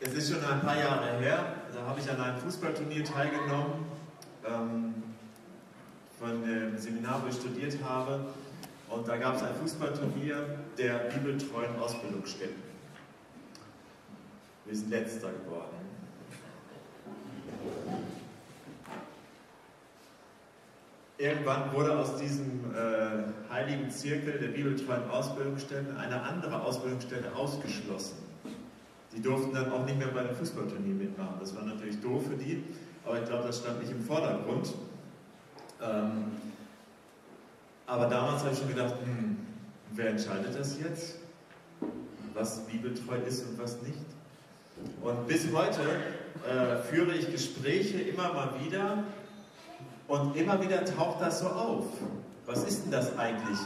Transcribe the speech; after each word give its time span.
Es 0.00 0.14
ist 0.14 0.30
schon 0.32 0.44
ein 0.44 0.60
paar 0.60 0.78
Jahre 0.78 1.18
her, 1.18 1.54
da 1.74 1.82
habe 1.84 1.98
ich 1.98 2.08
an 2.08 2.20
einem 2.20 2.38
Fußballturnier 2.38 3.04
teilgenommen, 3.04 3.84
ähm, 4.46 4.94
von 6.20 6.42
dem 6.44 6.78
Seminar, 6.78 7.20
wo 7.24 7.28
ich 7.28 7.34
studiert 7.34 7.76
habe. 7.82 8.26
Und 8.88 9.08
da 9.08 9.16
gab 9.16 9.34
es 9.34 9.42
ein 9.42 9.54
Fußballturnier 9.56 10.58
der 10.78 10.94
bibeltreuen 11.10 11.76
Ausbildungsstätten. 11.80 12.62
Wir 14.66 14.76
sind 14.76 14.90
letzter 14.90 15.30
geworden. 15.32 15.76
Irgendwann 21.18 21.72
wurde 21.72 21.98
aus 21.98 22.16
diesem 22.16 22.72
äh, 22.72 23.52
heiligen 23.52 23.90
Zirkel 23.90 24.38
der 24.38 24.48
bibeltreuen 24.48 25.10
Ausbildungsstätten 25.10 25.96
eine 25.96 26.22
andere 26.22 26.62
Ausbildungsstätte 26.62 27.34
ausgeschlossen. 27.34 28.28
Die 29.18 29.24
durften 29.24 29.52
dann 29.52 29.72
auch 29.72 29.84
nicht 29.84 29.98
mehr 29.98 30.06
bei 30.08 30.22
dem 30.22 30.36
Fußballturnier 30.36 30.94
mitmachen. 30.94 31.34
Das 31.40 31.56
war 31.56 31.64
natürlich 31.64 32.00
doof 32.00 32.22
für 32.28 32.36
die, 32.36 32.62
aber 33.04 33.20
ich 33.20 33.26
glaube, 33.26 33.48
das 33.48 33.58
stand 33.58 33.80
nicht 33.80 33.90
im 33.90 34.00
Vordergrund. 34.00 34.72
Ähm, 35.82 36.26
aber 37.84 38.06
damals 38.06 38.44
habe 38.44 38.52
ich 38.52 38.58
schon 38.60 38.68
gedacht, 38.68 38.94
hm, 39.02 39.38
wer 39.90 40.10
entscheidet 40.10 40.56
das 40.56 40.78
jetzt? 40.78 41.16
Was 42.32 42.60
bibeltreu 42.66 43.16
ist 43.26 43.44
und 43.44 43.58
was 43.58 43.82
nicht? 43.82 43.98
Und 45.02 45.26
bis 45.26 45.52
heute 45.52 45.82
äh, 46.48 46.76
führe 46.88 47.12
ich 47.12 47.32
Gespräche 47.32 48.00
immer 48.00 48.32
mal 48.32 48.50
wieder 48.64 49.02
und 50.06 50.36
immer 50.36 50.62
wieder 50.62 50.84
taucht 50.84 51.20
das 51.20 51.40
so 51.40 51.48
auf. 51.48 51.86
Was 52.46 52.62
ist 52.62 52.84
denn 52.84 52.92
das 52.92 53.18
eigentlich, 53.18 53.58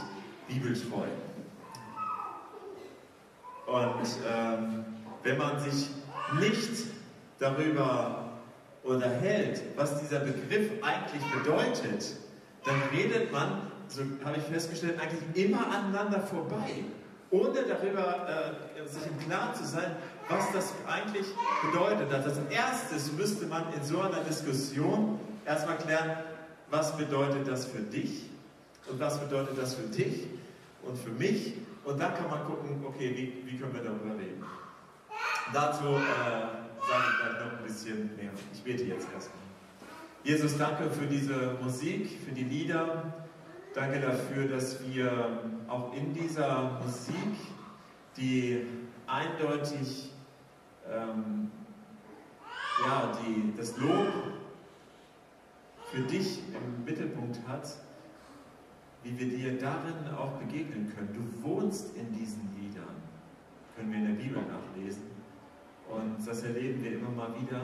bibeltreu? 0.47 1.05
Und 3.67 4.07
ähm, 4.27 4.85
wenn 5.23 5.37
man 5.37 5.59
sich 5.59 5.87
nicht 6.39 6.87
darüber 7.39 8.29
unterhält, 8.83 9.61
was 9.75 9.99
dieser 10.01 10.19
Begriff 10.19 10.69
eigentlich 10.81 11.23
bedeutet, 11.31 12.15
dann 12.65 12.81
redet 12.93 13.31
man, 13.31 13.71
so 13.87 14.01
habe 14.23 14.37
ich 14.37 14.43
festgestellt, 14.43 14.99
eigentlich 14.99 15.45
immer 15.45 15.67
aneinander 15.67 16.21
vorbei, 16.21 16.83
ohne 17.31 17.61
darüber 17.63 18.27
äh, 18.77 18.87
sich 18.87 19.03
im 19.07 19.19
Klaren 19.27 19.55
zu 19.55 19.65
sein, 19.65 19.95
was 20.29 20.51
das 20.53 20.73
eigentlich 20.87 21.25
bedeutet. 21.71 22.13
Also 22.13 22.29
als 22.29 22.39
erstes 22.51 23.11
müsste 23.13 23.45
man 23.47 23.63
in 23.73 23.83
so 23.83 24.01
einer 24.01 24.19
Diskussion 24.19 25.19
erstmal 25.45 25.77
klären, 25.77 26.17
was 26.69 26.95
bedeutet 26.97 27.47
das 27.47 27.65
für 27.65 27.81
dich 27.81 28.29
und 28.89 28.99
was 28.99 29.19
bedeutet 29.19 29.57
das 29.57 29.75
für 29.75 29.87
dich 29.87 30.27
und 30.83 30.97
für 30.97 31.11
mich. 31.11 31.55
Und 31.85 31.99
dann 31.99 32.13
kann 32.13 32.29
man 32.29 32.45
gucken, 32.45 32.83
okay, 32.85 33.13
wie, 33.15 33.51
wie 33.51 33.57
können 33.57 33.73
wir 33.73 33.83
darüber 33.83 34.17
reden. 34.17 34.43
Dazu 35.53 35.83
äh, 35.85 35.89
sage 35.89 37.03
ich 37.11 37.19
gleich 37.19 37.45
noch 37.45 37.59
ein 37.59 37.63
bisschen 37.63 38.15
mehr. 38.15 38.31
Ich 38.51 38.63
bete 38.63 38.85
jetzt 38.85 39.07
erstmal. 39.13 39.37
Jesus, 40.23 40.57
danke 40.57 40.89
für 40.89 41.05
diese 41.05 41.55
Musik, 41.61 42.09
für 42.25 42.31
die 42.31 42.43
Lieder. 42.43 43.13
Danke 43.75 43.99
dafür, 43.99 44.47
dass 44.47 44.83
wir 44.87 45.41
auch 45.67 45.93
in 45.93 46.11
dieser 46.11 46.81
Musik, 46.83 47.37
die 48.17 48.65
eindeutig 49.05 50.11
ähm, 50.89 51.51
ja, 52.85 53.11
die, 53.21 53.55
das 53.55 53.77
Lob 53.77 54.07
für 55.91 56.01
dich 56.01 56.39
im 56.39 56.83
Mittelpunkt 56.83 57.39
hat, 57.47 57.67
wie 59.03 59.19
wir 59.19 59.27
dir 59.27 59.59
darin 59.59 60.15
auch 60.17 60.31
begegnen 60.39 60.91
können. 60.95 61.13
Du 61.13 61.47
wohnst 61.47 61.95
in 61.95 62.11
diesen 62.11 62.49
Liedern, 62.59 62.95
können 63.75 63.91
wir 63.91 63.99
in 63.99 64.17
der 64.17 64.23
Bibel 64.23 64.41
nachlesen. 64.41 65.13
Und 65.95 66.25
das 66.25 66.43
erleben 66.43 66.83
wir 66.83 66.93
immer 66.93 67.09
mal 67.09 67.29
wieder 67.41 67.61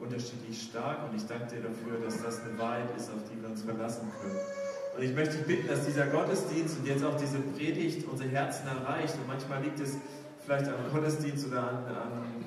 unterschiedlich 0.00 0.62
stark. 0.62 1.08
Und 1.08 1.16
ich 1.16 1.26
danke 1.26 1.56
dir 1.56 1.62
dafür, 1.62 1.98
dass 2.04 2.22
das 2.22 2.40
eine 2.42 2.58
Wahrheit 2.58 2.88
ist, 2.96 3.10
auf 3.10 3.22
die 3.30 3.40
wir 3.40 3.48
uns 3.48 3.62
verlassen 3.62 4.08
können. 4.20 4.38
Und 4.96 5.02
ich 5.02 5.14
möchte 5.14 5.36
dich 5.36 5.46
bitten, 5.46 5.68
dass 5.68 5.86
dieser 5.86 6.06
Gottesdienst 6.06 6.78
und 6.78 6.86
jetzt 6.86 7.04
auch 7.04 7.16
diese 7.16 7.38
Predigt 7.38 8.08
unsere 8.08 8.30
Herzen 8.30 8.66
erreicht. 8.66 9.14
Und 9.14 9.26
manchmal 9.28 9.62
liegt 9.62 9.80
es 9.80 9.96
vielleicht 10.44 10.66
am 10.66 10.92
Gottesdienst 10.92 11.46
oder 11.46 11.60
an, 11.60 11.84
an 11.86 12.38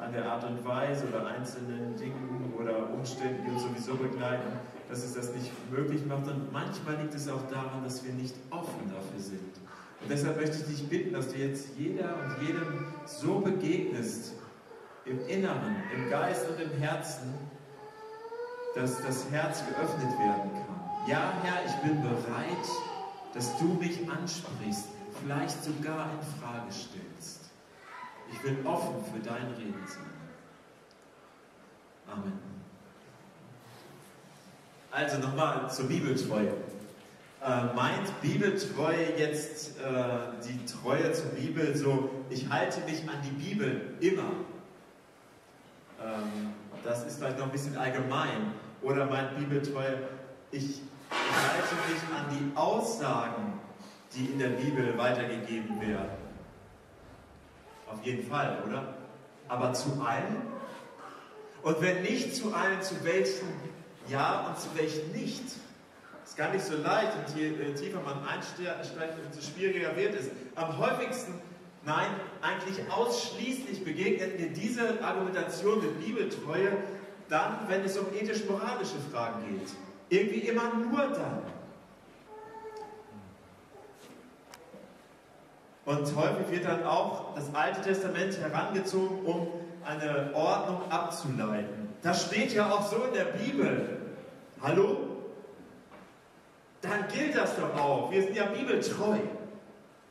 an 0.00 0.12
der 0.12 0.30
Art 0.30 0.44
und 0.44 0.64
Weise 0.64 1.06
oder 1.08 1.26
einzelnen 1.26 1.96
Dingen 1.96 2.52
oder 2.58 2.90
Umständen, 2.92 3.44
die 3.44 3.50
uns 3.50 3.62
sowieso 3.62 3.94
begleiten, 3.96 4.58
dass 4.88 5.04
es 5.04 5.14
das 5.14 5.34
nicht 5.34 5.50
möglich 5.70 6.04
macht. 6.06 6.26
Und 6.26 6.52
manchmal 6.52 6.96
liegt 6.96 7.14
es 7.14 7.28
auch 7.28 7.48
daran, 7.50 7.82
dass 7.82 8.04
wir 8.04 8.12
nicht 8.12 8.34
offen 8.50 8.90
dafür 8.92 9.20
sind. 9.20 9.63
Und 10.04 10.10
deshalb 10.10 10.36
möchte 10.38 10.58
ich 10.58 10.66
dich 10.66 10.86
bitten, 10.86 11.14
dass 11.14 11.32
du 11.32 11.38
jetzt 11.38 11.68
jeder 11.78 12.14
und 12.22 12.46
jedem 12.46 12.92
so 13.06 13.40
begegnest, 13.40 14.34
im 15.06 15.26
Inneren, 15.26 15.76
im 15.94 16.10
Geist 16.10 16.46
und 16.46 16.60
im 16.60 16.78
Herzen, 16.78 17.32
dass 18.74 19.02
das 19.02 19.30
Herz 19.30 19.62
geöffnet 19.66 20.10
werden 20.18 20.50
kann. 20.52 21.08
Ja, 21.08 21.32
Herr, 21.42 21.64
ich 21.64 21.74
bin 21.76 22.02
bereit, 22.02 22.66
dass 23.32 23.56
du 23.58 23.64
mich 23.64 23.98
ansprichst, 24.10 24.88
vielleicht 25.22 25.64
sogar 25.64 26.10
in 26.10 26.42
Frage 26.42 26.70
stellst. 26.70 27.50
Ich 28.30 28.44
will 28.44 28.58
offen 28.66 29.02
für 29.10 29.20
dein 29.20 29.46
Reden 29.56 29.86
sein. 29.86 30.04
Amen. 32.12 32.40
Also 34.90 35.18
nochmal 35.18 35.70
zur 35.70 35.88
Bibeltreue. 35.88 36.52
Äh, 37.44 37.74
meint 37.74 38.22
Bibeltreue 38.22 39.18
jetzt 39.18 39.78
äh, 39.78 39.82
die 40.48 40.64
Treue 40.64 41.12
zur 41.12 41.28
Bibel 41.32 41.76
so, 41.76 42.08
ich 42.30 42.48
halte 42.48 42.80
mich 42.90 43.06
an 43.06 43.16
die 43.22 43.32
Bibel 43.32 43.92
immer? 44.00 44.32
Ähm, 46.02 46.54
das 46.82 47.04
ist 47.04 47.18
vielleicht 47.18 47.38
noch 47.38 47.44
ein 47.44 47.52
bisschen 47.52 47.76
allgemein. 47.76 48.54
Oder 48.80 49.04
meint 49.04 49.36
Bibeltreue, 49.36 49.98
ich, 50.52 50.80
halte 51.10 51.74
mich 51.92 52.02
an 52.16 52.26
die 52.30 52.56
Aussagen, 52.56 53.60
die 54.14 54.24
in 54.24 54.38
der 54.38 54.48
Bibel 54.48 54.96
weitergegeben 54.96 55.78
werden? 55.82 56.16
Auf 57.92 58.02
jeden 58.04 58.26
Fall, 58.26 58.56
oder? 58.66 58.94
Aber 59.48 59.74
zu 59.74 60.02
allen? 60.02 60.40
Und 61.62 61.82
wenn 61.82 62.00
nicht 62.00 62.34
zu 62.34 62.54
allen, 62.54 62.80
zu 62.80 63.04
welchen 63.04 63.48
ja 64.08 64.46
und 64.46 64.58
zu 64.58 64.68
welchen 64.78 65.12
nicht? 65.12 65.44
Ist 66.24 66.36
gar 66.36 66.50
nicht 66.50 66.64
so 66.64 66.76
leicht 66.76 67.12
und 67.18 67.36
je 67.36 67.48
äh, 67.48 67.74
tiefer 67.74 68.00
man 68.00 68.26
einsteigt, 68.26 69.14
umso 69.26 69.40
schwieriger 69.40 69.94
wird 69.94 70.14
es. 70.14 70.30
Am 70.54 70.78
häufigsten, 70.78 71.34
nein, 71.84 72.08
eigentlich 72.40 72.90
ausschließlich 72.90 73.84
begegnet 73.84 74.40
mir 74.40 74.48
diese 74.48 75.02
Argumentation 75.02 75.82
mit 75.82 76.04
Bibeltreue 76.04 76.78
dann, 77.28 77.58
wenn 77.68 77.84
es 77.84 77.98
um 77.98 78.06
ethisch-moralische 78.14 78.96
Fragen 79.12 79.44
geht. 79.48 79.68
Irgendwie 80.08 80.40
immer 80.48 80.72
nur 80.74 81.08
dann. 81.08 81.42
Und 85.84 86.16
häufig 86.16 86.50
wird 86.50 86.64
dann 86.64 86.84
auch 86.84 87.34
das 87.34 87.54
Alte 87.54 87.82
Testament 87.82 88.38
herangezogen, 88.38 89.26
um 89.26 89.48
eine 89.84 90.30
Ordnung 90.34 90.80
abzuleiten. 90.90 91.90
Das 92.02 92.26
steht 92.26 92.54
ja 92.54 92.70
auch 92.70 92.88
so 92.88 93.04
in 93.04 93.12
der 93.12 93.24
Bibel. 93.24 93.98
Hallo? 94.62 95.13
Dann 96.84 97.08
gilt 97.08 97.34
das 97.34 97.56
doch 97.56 97.74
auch. 97.74 98.10
Wir 98.12 98.22
sind 98.22 98.36
ja 98.36 98.46
bibeltreu. 98.46 99.18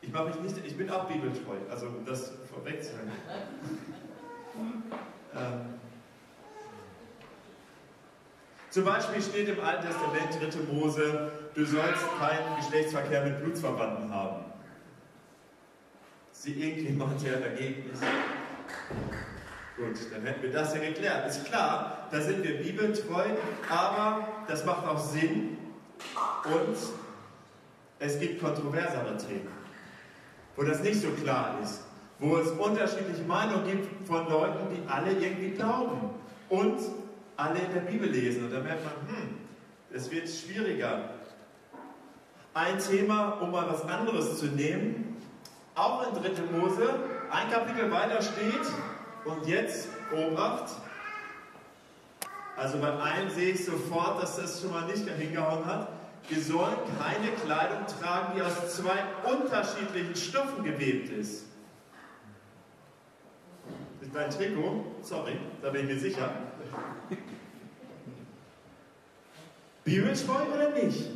Ich 0.02 0.12
mache 0.12 0.26
mich 0.26 0.40
nicht, 0.42 0.58
ich 0.66 0.78
bin 0.78 0.90
auch 0.90 1.06
bibeltreu, 1.06 1.56
also 1.70 1.88
um 1.88 2.04
das 2.06 2.34
vorweg 2.54 2.84
zu 2.84 2.92
sagen. 2.92 3.12
ähm, 5.36 5.80
zum 8.70 8.84
Beispiel 8.84 9.22
steht 9.22 9.48
im 9.48 9.64
Alten 9.64 9.88
Testament 9.88 10.56
3. 10.70 10.74
Mose, 10.74 11.32
du 11.54 11.66
sollst 11.66 12.04
keinen 12.20 12.58
Geschlechtsverkehr 12.58 13.24
mit 13.24 13.40
Blutsverwandten 13.42 14.14
haben 14.14 14.44
sie 16.44 16.52
irgendjemand, 16.52 17.26
der 17.26 17.40
dagegen 17.40 17.90
ist. 17.90 18.04
Gut, 19.78 20.12
dann 20.14 20.24
hätten 20.24 20.44
wir 20.44 20.52
das 20.52 20.76
ja 20.76 20.82
geklärt. 20.82 21.30
Ist 21.30 21.46
klar, 21.46 22.10
da 22.12 22.20
sind 22.20 22.44
wir 22.44 22.58
bibeltreu, 22.58 23.24
aber 23.70 24.28
das 24.48 24.66
macht 24.66 24.86
auch 24.86 25.00
Sinn 25.00 25.58
und 26.46 26.78
es 28.00 28.20
gibt 28.20 28.42
kontroversere 28.42 29.18
Themen, 29.18 29.48
wo 30.56 30.64
das 30.64 30.82
nicht 30.82 31.02
so 31.02 31.10
klar 31.10 31.58
ist, 31.64 31.82
wo 32.20 32.38
es 32.38 32.50
unterschiedliche 32.52 33.24
Meinungen 33.24 33.66
gibt 33.66 34.08
von 34.08 34.30
Leuten, 34.30 34.76
die 34.76 34.90
alle 34.90 35.12
irgendwie 35.12 35.52
glauben 35.52 36.12
und 36.50 36.80
alle 37.38 37.60
in 37.60 37.74
der 37.74 37.82
Bibel 37.82 38.10
lesen. 38.10 38.46
Und 38.46 38.52
da 38.52 38.60
merkt 38.60 38.84
man, 38.84 38.94
hm, 39.08 39.38
es 39.94 40.12
wird 40.12 40.30
schwieriger. 40.30 41.10
Ein 42.54 42.78
Thema, 42.80 43.40
um 43.42 43.52
mal 43.52 43.68
was 43.68 43.82
anderes 43.84 44.40
zu 44.40 44.46
nehmen, 44.46 45.18
auch 45.76 46.08
in 46.08 46.14
3. 46.14 46.30
Mose, 46.58 46.88
ein 47.32 47.50
Kapitel 47.50 47.90
weiter 47.90 48.22
steht, 48.22 48.62
und 49.26 49.48
jetzt, 49.48 49.88
Obacht, 50.12 50.74
also 52.56 52.78
beim 52.78 53.00
einen 53.00 53.30
sehe 53.30 53.54
ich 53.54 53.66
sofort, 53.66 54.22
dass 54.22 54.36
das 54.36 54.62
schon 54.62 54.72
mal 54.72 54.86
nicht 54.86 55.08
hingehauen 55.08 55.66
hat. 55.66 55.90
Wir 56.30 56.42
sollen 56.42 56.78
keine 57.00 57.32
Kleidung 57.32 57.86
tragen, 58.00 58.34
die 58.36 58.42
aus 58.42 58.76
zwei 58.76 59.04
unterschiedlichen 59.30 60.16
Stoffen 60.16 60.64
gewebt 60.64 61.10
ist. 61.10 61.46
dein 64.14 64.30
Trikot, 64.30 64.86
sorry, 65.02 65.38
da 65.62 65.70
bin 65.70 65.82
ich 65.82 65.88
mir 65.88 66.00
sicher. 66.00 66.30
Bibeltreu 69.84 70.44
oder 70.54 70.70
nicht? 70.72 71.10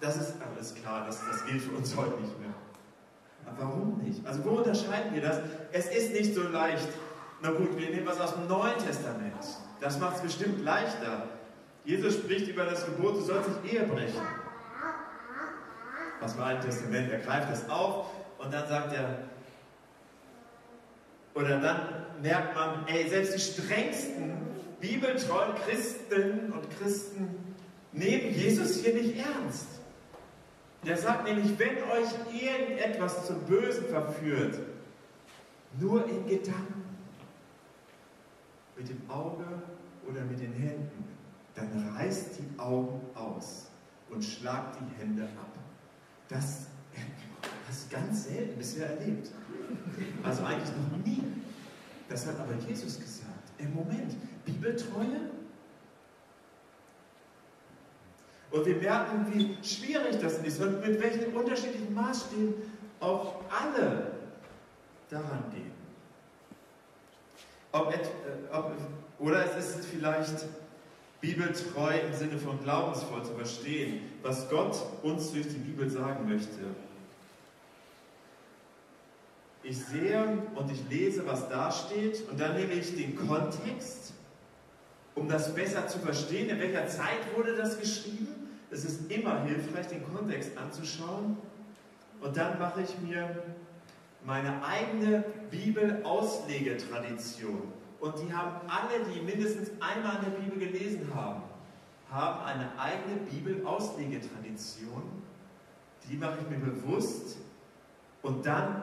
Das 0.00 0.16
ist 0.16 0.34
alles 0.40 0.74
klar, 0.74 1.04
das, 1.04 1.20
das 1.26 1.44
gilt 1.44 1.62
für 1.62 1.72
uns 1.72 1.94
heute 1.94 2.18
nicht 2.20 2.40
mehr. 2.40 2.54
Aber 3.46 3.64
warum 3.64 3.98
nicht? 3.98 4.24
Also 4.26 4.44
wo 4.44 4.50
unterscheiden 4.50 5.14
wir 5.14 5.20
das? 5.20 5.40
Es 5.72 5.86
ist 5.86 6.12
nicht 6.12 6.34
so 6.34 6.42
leicht. 6.42 6.88
Na 7.42 7.50
gut, 7.50 7.76
wir 7.76 7.90
nehmen 7.90 8.06
was 8.06 8.20
aus 8.20 8.34
dem 8.34 8.46
Neuen 8.48 8.78
Testament. 8.78 9.44
Das 9.80 9.98
macht 9.98 10.16
es 10.16 10.22
bestimmt 10.22 10.62
leichter. 10.62 11.24
Jesus 11.90 12.14
spricht 12.14 12.46
über 12.46 12.66
das 12.66 12.86
Gebot, 12.86 13.16
du 13.16 13.20
sollst 13.20 13.48
nicht 13.48 13.74
Ehe 13.74 13.82
brechen. 13.82 14.20
Aus 16.20 16.34
dem 16.34 16.42
Alten 16.42 16.66
Testament, 16.66 17.10
er 17.10 17.18
greift 17.18 17.50
das 17.50 17.68
auf 17.68 18.06
und 18.38 18.54
dann 18.54 18.68
sagt 18.68 18.92
er, 18.92 19.24
oder 21.34 21.58
dann 21.58 22.06
merkt 22.22 22.54
man, 22.54 22.86
ey, 22.86 23.08
selbst 23.08 23.34
die 23.34 23.40
strengsten 23.40 24.34
bibeltreuen 24.80 25.56
Christen 25.66 26.52
und 26.52 26.70
Christen 26.78 27.56
nehmen 27.90 28.34
Jesus 28.34 28.84
hier 28.84 28.94
nicht 28.94 29.16
ernst. 29.16 29.66
Der 30.86 30.96
sagt 30.96 31.24
nämlich, 31.24 31.58
wenn 31.58 31.76
euch 31.90 32.40
irgendetwas 32.40 33.26
zum 33.26 33.40
Bösen 33.46 33.86
verführt, 33.86 34.60
nur 35.80 36.08
in 36.08 36.24
Gedanken, 36.28 36.84
mit 38.76 38.88
dem 38.88 39.10
Auge 39.10 39.44
oder 40.08 40.20
mit 40.22 40.38
den 40.38 40.52
Händen, 40.52 41.19
dann 41.54 41.94
reißt 41.96 42.38
die 42.38 42.58
Augen 42.58 43.00
aus 43.14 43.66
und 44.10 44.24
schlagt 44.24 44.78
die 44.80 45.00
Hände 45.00 45.24
ab. 45.24 45.56
Das 46.28 46.66
hast 47.68 47.90
du 47.90 47.96
ganz 47.96 48.24
selten 48.24 48.58
bisher 48.58 48.90
erlebt. 48.90 49.30
Also 50.22 50.44
eigentlich 50.44 50.70
noch 50.70 51.04
nie. 51.04 51.22
Das 52.08 52.26
hat 52.26 52.38
aber 52.40 52.54
Jesus 52.68 52.98
gesagt. 52.98 53.50
Im 53.58 53.74
Moment, 53.74 54.16
Bibeltreue? 54.44 55.30
Und 58.50 58.66
wir 58.66 58.76
merken, 58.76 59.26
wie 59.32 59.56
schwierig 59.62 60.18
das 60.20 60.38
ist 60.38 60.60
und 60.60 60.80
mit 60.80 61.00
welchen 61.00 61.32
unterschiedlichen 61.34 61.94
Maßstäben 61.94 62.54
auch 62.98 63.36
alle 63.48 64.12
daran 65.08 65.44
gehen. 65.52 65.70
Ob, 67.72 67.92
äh, 67.92 67.98
ob, 68.52 68.72
oder 69.20 69.44
es 69.44 69.76
ist 69.76 69.86
vielleicht 69.86 70.46
bibeltreu 71.20 71.98
im 71.98 72.14
Sinne 72.14 72.38
von 72.38 72.62
glaubensvoll 72.62 73.24
zu 73.24 73.34
verstehen, 73.34 74.00
was 74.22 74.48
Gott 74.48 74.80
uns 75.02 75.32
durch 75.32 75.48
die 75.48 75.58
Bibel 75.58 75.90
sagen 75.90 76.28
möchte. 76.28 76.60
Ich 79.62 79.78
sehe 79.78 80.38
und 80.54 80.72
ich 80.72 80.82
lese, 80.88 81.26
was 81.26 81.46
da 81.48 81.70
steht, 81.70 82.26
und 82.30 82.40
dann 82.40 82.56
nehme 82.56 82.72
ich 82.72 82.96
den 82.96 83.14
Kontext, 83.14 84.14
um 85.14 85.28
das 85.28 85.54
besser 85.54 85.86
zu 85.86 85.98
verstehen. 85.98 86.48
In 86.48 86.58
welcher 86.58 86.86
Zeit 86.86 87.36
wurde 87.36 87.54
das 87.56 87.78
geschrieben? 87.78 88.48
Es 88.70 88.86
ist 88.86 89.10
immer 89.10 89.42
hilfreich, 89.42 89.88
den 89.88 90.02
Kontext 90.14 90.56
anzuschauen. 90.56 91.36
Und 92.22 92.36
dann 92.36 92.58
mache 92.58 92.82
ich 92.82 92.98
mir 93.00 93.42
meine 94.24 94.64
eigene 94.64 95.24
Bibel-Auslegetradition. 95.50 97.79
Und 98.00 98.18
die 98.18 98.32
haben 98.32 98.66
alle, 98.66 99.04
die 99.04 99.20
mindestens 99.20 99.70
einmal 99.80 100.16
in 100.16 100.32
der 100.32 100.38
Bibel 100.40 100.58
gelesen 100.58 101.14
haben, 101.14 101.42
haben 102.10 102.44
eine 102.44 102.78
eigene 102.78 103.16
Bibel-Auslegetradition. 103.30 105.02
Die 106.08 106.16
mache 106.16 106.38
ich 106.42 106.48
mir 106.48 106.64
bewusst. 106.64 107.38
Und 108.22 108.44
dann 108.44 108.82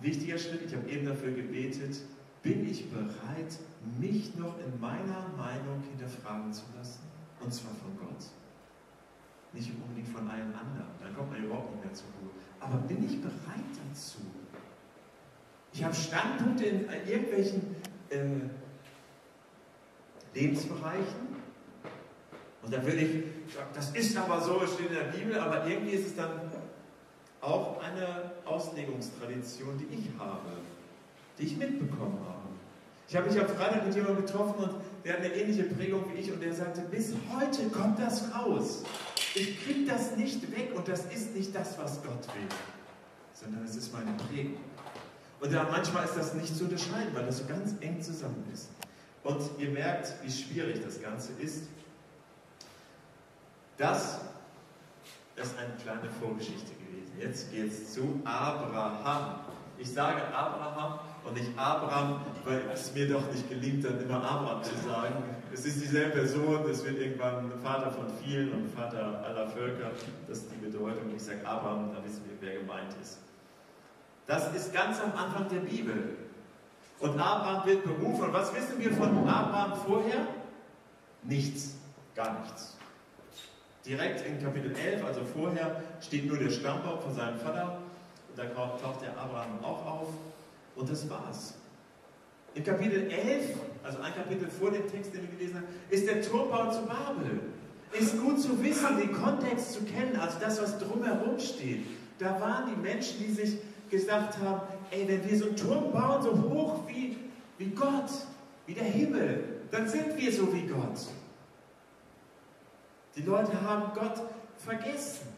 wichtiger 0.00 0.38
Schritt, 0.38 0.62
ich 0.66 0.74
habe 0.74 0.88
eben 0.88 1.06
dafür 1.06 1.32
gebetet, 1.32 1.98
bin 2.42 2.68
ich 2.68 2.90
bereit, 2.90 3.58
mich 3.98 4.36
noch 4.36 4.58
in 4.58 4.78
meiner 4.80 5.28
Meinung 5.36 5.82
hinterfragen 5.90 6.52
zu 6.52 6.64
lassen? 6.76 7.00
Und 7.40 7.52
zwar 7.52 7.72
von 7.74 7.96
Gott. 7.98 8.26
Nicht 9.52 9.70
unbedingt 9.82 10.08
von 10.08 10.28
allen 10.28 10.54
anderen, 10.54 10.90
dann 11.00 11.14
kommt 11.14 11.30
man 11.30 11.44
überhaupt 11.44 11.72
nicht 11.72 11.84
mehr 11.84 11.94
zur 11.94 12.06
Ruhe. 12.20 12.30
Aber 12.60 12.76
bin 12.78 13.04
ich 13.04 13.20
bereit 13.20 13.72
dazu? 13.88 14.18
Ich 15.72 15.84
habe 15.84 15.94
Standpunkte 15.94 16.64
in 16.64 16.88
irgendwelchen 17.06 17.75
äh, 18.16 18.40
Lebensbereichen. 20.34 21.36
Und 22.62 22.74
da 22.74 22.84
will 22.84 22.98
ich 22.98 23.36
das 23.74 23.90
ist 23.90 24.16
aber 24.16 24.40
so, 24.40 24.60
es 24.62 24.74
steht 24.74 24.88
in 24.88 24.94
der 24.94 25.04
Bibel, 25.04 25.38
aber 25.38 25.66
irgendwie 25.66 25.92
ist 25.92 26.08
es 26.08 26.16
dann 26.16 26.30
auch 27.40 27.80
eine 27.80 28.32
Auslegungstradition, 28.44 29.78
die 29.78 29.94
ich 29.94 30.08
habe, 30.18 30.50
die 31.38 31.44
ich 31.44 31.56
mitbekommen 31.56 32.18
habe. 32.26 32.46
Ich 33.08 33.14
habe 33.14 33.30
mich 33.30 33.40
am 33.40 33.48
Freitag 33.48 33.86
mit 33.86 33.94
jemandem 33.94 34.26
getroffen 34.26 34.64
und 34.64 34.74
der 35.04 35.12
hat 35.12 35.20
eine 35.20 35.32
ähnliche 35.32 35.64
Prägung 35.64 36.04
wie 36.12 36.20
ich 36.20 36.32
und 36.32 36.42
der 36.42 36.52
sagte, 36.52 36.80
bis 36.90 37.12
heute 37.32 37.68
kommt 37.68 38.00
das 38.00 38.34
raus. 38.34 38.82
Ich 39.34 39.64
kriege 39.64 39.86
das 39.86 40.16
nicht 40.16 40.50
weg 40.50 40.72
und 40.74 40.88
das 40.88 41.04
ist 41.06 41.36
nicht 41.36 41.54
das, 41.54 41.78
was 41.78 42.02
Gott 42.02 42.26
will, 42.34 42.48
sondern 43.32 43.64
es 43.64 43.76
ist 43.76 43.92
meine 43.92 44.12
Prägung. 44.12 44.56
Und 45.40 45.52
ja, 45.52 45.66
manchmal 45.70 46.04
ist 46.04 46.16
das 46.16 46.34
nicht 46.34 46.56
zu 46.56 46.64
unterscheiden, 46.64 47.14
weil 47.14 47.26
das 47.26 47.38
so 47.38 47.44
ganz 47.44 47.74
eng 47.80 48.00
zusammen 48.00 48.44
ist. 48.52 48.68
Und 49.22 49.42
ihr 49.58 49.70
merkt, 49.70 50.14
wie 50.22 50.30
schwierig 50.30 50.82
das 50.84 51.02
Ganze 51.02 51.32
ist. 51.40 51.64
Das 53.76 54.20
ist 55.36 55.54
eine 55.58 55.74
kleine 55.82 56.08
Vorgeschichte 56.20 56.72
gewesen. 56.74 57.12
Jetzt 57.20 57.50
geht 57.50 57.70
es 57.70 57.92
zu 57.92 58.20
Abraham. 58.24 59.40
Ich 59.78 59.92
sage 59.92 60.22
Abraham 60.34 61.00
und 61.24 61.34
nicht 61.34 61.50
Abraham, 61.58 62.20
weil 62.44 62.62
es 62.72 62.94
mir 62.94 63.08
doch 63.08 63.30
nicht 63.30 63.48
gelingt, 63.48 63.84
dann 63.84 64.00
immer 64.00 64.22
Abraham 64.22 64.62
zu 64.62 64.74
sagen. 64.76 65.14
Es 65.52 65.66
ist 65.66 65.82
dieselbe 65.82 66.12
Person, 66.12 66.64
es 66.70 66.84
wird 66.84 66.98
irgendwann 66.98 67.52
Vater 67.62 67.90
von 67.90 68.06
vielen 68.22 68.52
und 68.52 68.70
Vater 68.70 69.22
aller 69.24 69.48
Völker. 69.50 69.90
Das 70.26 70.38
ist 70.38 70.46
die 70.50 70.64
Bedeutung. 70.64 71.14
Ich 71.14 71.22
sage 71.22 71.46
Abraham, 71.46 71.92
da 71.94 72.02
wissen 72.02 72.22
wir, 72.26 72.36
wer 72.40 72.60
gemeint 72.60 72.94
ist. 73.02 73.18
Das 74.26 74.54
ist 74.54 74.72
ganz 74.72 75.00
am 75.00 75.12
Anfang 75.12 75.48
der 75.48 75.60
Bibel. 75.60 76.16
Und 76.98 77.18
Abraham 77.18 77.66
wird 77.66 77.84
berufen. 77.84 78.24
Und 78.24 78.32
was 78.32 78.54
wissen 78.54 78.78
wir 78.78 78.92
von 78.92 79.28
Abraham 79.28 79.78
vorher? 79.86 80.26
Nichts, 81.22 81.74
gar 82.14 82.40
nichts. 82.40 82.76
Direkt 83.84 84.26
in 84.26 84.42
Kapitel 84.42 84.74
11, 84.74 85.04
also 85.04 85.20
vorher, 85.24 85.82
steht 86.00 86.26
nur 86.26 86.38
der 86.38 86.50
Stammbaum 86.50 87.00
von 87.00 87.14
seinem 87.14 87.38
Vater. 87.38 87.78
Und 88.28 88.38
da 88.38 88.44
taucht 88.44 89.02
der 89.02 89.16
Abraham 89.16 89.62
auch 89.62 89.86
auf. 89.86 90.08
Und 90.74 90.90
das 90.90 91.08
war's. 91.08 91.54
In 92.54 92.64
Kapitel 92.64 93.10
11, 93.10 93.54
also 93.84 94.00
ein 94.00 94.14
Kapitel 94.14 94.48
vor 94.48 94.70
dem 94.70 94.90
Text, 94.90 95.14
den 95.14 95.22
wir 95.22 95.28
gelesen 95.36 95.56
haben, 95.56 95.66
ist 95.90 96.06
der 96.08 96.22
Turmbau 96.22 96.70
zu 96.72 96.82
Babel. 96.86 97.40
Ist 97.92 98.18
gut 98.20 98.40
zu 98.40 98.62
wissen, 98.64 98.98
den 98.98 99.12
Kontext 99.12 99.74
zu 99.74 99.84
kennen, 99.84 100.16
also 100.16 100.38
das, 100.40 100.60
was 100.60 100.78
drumherum 100.78 101.38
steht. 101.38 101.86
Da 102.18 102.40
waren 102.40 102.70
die 102.74 102.80
Menschen, 102.80 103.18
die 103.20 103.32
sich 103.32 103.58
gesagt 103.90 104.38
haben, 104.38 104.60
ey, 104.90 105.06
wenn 105.08 105.28
wir 105.28 105.38
so 105.38 105.46
einen 105.46 105.56
Turm 105.56 105.92
bauen, 105.92 106.22
so 106.22 106.32
hoch 106.32 106.80
wie, 106.86 107.16
wie 107.58 107.70
Gott, 107.70 108.10
wie 108.66 108.74
der 108.74 108.84
Himmel, 108.84 109.60
dann 109.70 109.88
sind 109.88 110.16
wir 110.16 110.32
so 110.32 110.52
wie 110.52 110.66
Gott. 110.66 110.98
Die 113.16 113.22
Leute 113.22 113.60
haben 113.60 113.92
Gott 113.94 114.22
vergessen. 114.58 115.28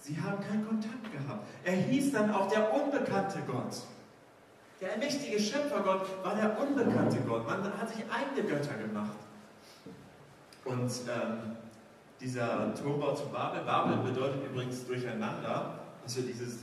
Sie 0.00 0.16
haben 0.20 0.40
keinen 0.40 0.66
Kontakt 0.66 1.10
gehabt. 1.10 1.46
Er 1.64 1.74
hieß 1.74 2.12
dann 2.12 2.30
auch 2.30 2.48
der 2.48 2.72
unbekannte 2.72 3.40
Gott. 3.46 3.82
Der 4.80 4.92
allmächtige 4.92 5.40
Schöpfergott 5.40 6.06
war 6.22 6.36
der 6.36 6.60
unbekannte 6.60 7.18
Gott. 7.20 7.46
Man 7.46 7.64
hat 7.76 7.88
sich 7.88 8.04
eigene 8.10 8.46
Götter 8.46 8.74
gemacht. 8.74 9.16
Und 10.64 10.90
ähm, 11.08 11.56
dieser 12.20 12.74
Turmbau 12.74 13.14
zu 13.14 13.26
Babel, 13.28 13.62
Babel 13.64 13.96
bedeutet 13.98 14.44
übrigens 14.44 14.86
durcheinander, 14.86 15.80
also 16.04 16.20
dieses 16.22 16.60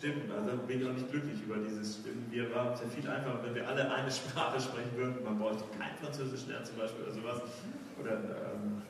Stimmen, 0.00 0.32
also 0.32 0.56
bin 0.62 0.80
ich 0.80 0.88
auch 0.88 0.94
nicht 0.94 1.10
glücklich 1.10 1.42
über 1.42 1.56
dieses 1.56 1.98
Stimmen. 1.98 2.26
Wir 2.30 2.54
waren 2.54 2.74
sehr 2.74 2.88
viel 2.88 3.06
einfacher, 3.06 3.40
wenn 3.42 3.54
wir 3.54 3.68
alle 3.68 3.92
eine 3.92 4.10
Sprache 4.10 4.58
sprechen 4.58 4.96
würden. 4.96 5.22
Man 5.22 5.38
bräuchte 5.38 5.64
kein 5.78 5.94
Französisch 6.02 6.46
lernen 6.46 6.64
zum 6.64 6.76
Beispiel 6.78 7.04
oder 7.04 7.12
sowas. 7.12 7.42
Oder 8.00 8.12
ähm, 8.12 8.80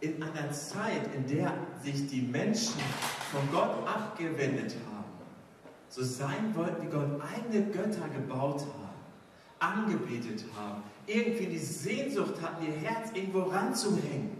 in 0.00 0.22
einer 0.22 0.50
Zeit, 0.52 1.14
in 1.14 1.26
der 1.26 1.52
sich 1.82 2.06
die 2.06 2.22
Menschen 2.22 2.80
von 3.30 3.42
Gott 3.52 3.86
abgewendet 3.86 4.74
haben, 4.90 5.04
so 5.90 6.02
sein 6.02 6.54
wollten, 6.54 6.86
wie 6.86 6.90
Gott 6.90 7.20
eigene 7.20 7.66
Götter 7.66 8.08
gebaut 8.08 8.62
haben, 8.62 9.84
angebetet 9.84 10.46
haben, 10.56 10.82
irgendwie 11.06 11.44
die 11.44 11.58
Sehnsucht 11.58 12.40
hatten, 12.40 12.64
ihr 12.64 12.72
Herz 12.72 13.10
irgendwo 13.12 13.42
ranzuhängen 13.42 14.38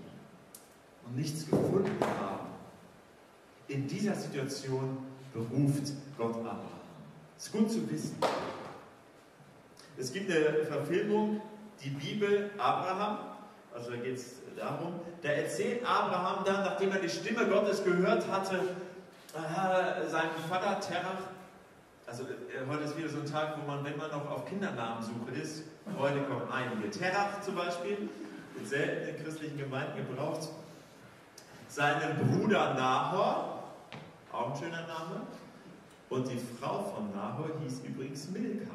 und 1.05 1.17
nichts 1.17 1.45
gefunden 1.51 1.91
haben. 2.01 2.40
In 3.71 3.87
dieser 3.87 4.17
Situation 4.17 4.99
beruft 5.33 5.93
Gott 6.19 6.35
Abraham. 6.39 6.59
Ist 7.39 7.53
gut 7.53 7.71
zu 7.71 7.89
wissen. 7.89 8.17
Es 9.97 10.13
gibt 10.13 10.29
eine 10.29 10.65
Verfilmung, 10.65 11.41
die 11.81 11.91
Bibel 11.91 12.51
Abraham, 12.59 13.19
also 13.73 13.93
da 13.93 13.97
geht 13.99 14.17
es 14.17 14.35
darum, 14.57 14.95
da 15.23 15.29
erzählt 15.29 15.87
Abraham 15.87 16.45
dann, 16.45 16.65
nachdem 16.65 16.91
er 16.91 16.99
die 16.99 17.09
Stimme 17.09 17.47
Gottes 17.47 17.85
gehört 17.85 18.27
hatte, 18.27 18.57
äh, 19.35 20.09
seinem 20.09 20.31
Vater 20.49 20.81
Terach, 20.81 21.29
also 22.09 22.25
äh, 22.25 22.69
heute 22.69 22.83
ist 22.83 22.99
wieder 22.99 23.09
so 23.09 23.19
ein 23.19 23.27
Tag, 23.27 23.57
wo 23.57 23.71
man, 23.71 23.85
wenn 23.85 23.97
man 23.97 24.11
noch 24.11 24.29
auf 24.29 24.47
Kindernamensuche 24.47 25.31
ist, 25.41 25.63
heute 25.97 26.23
kommen 26.23 26.51
einige. 26.51 26.91
Terach 26.91 27.41
zum 27.41 27.55
Beispiel, 27.55 28.09
wird 28.57 28.67
selten 28.69 29.17
in 29.17 29.25
christlichen 29.25 29.59
Gemeinden 29.59 30.09
gebraucht. 30.09 30.49
Seinen 31.69 32.17
Bruder 32.17 32.75
Nahor, 32.75 33.60
auch 34.33 34.53
ein 34.53 34.57
schöner 34.57 34.87
Name. 34.87 35.23
Und 36.09 36.29
die 36.29 36.39
Frau 36.39 36.83
von 36.83 37.13
Nahor 37.13 37.51
hieß 37.63 37.83
übrigens 37.85 38.29
Milka. 38.31 38.73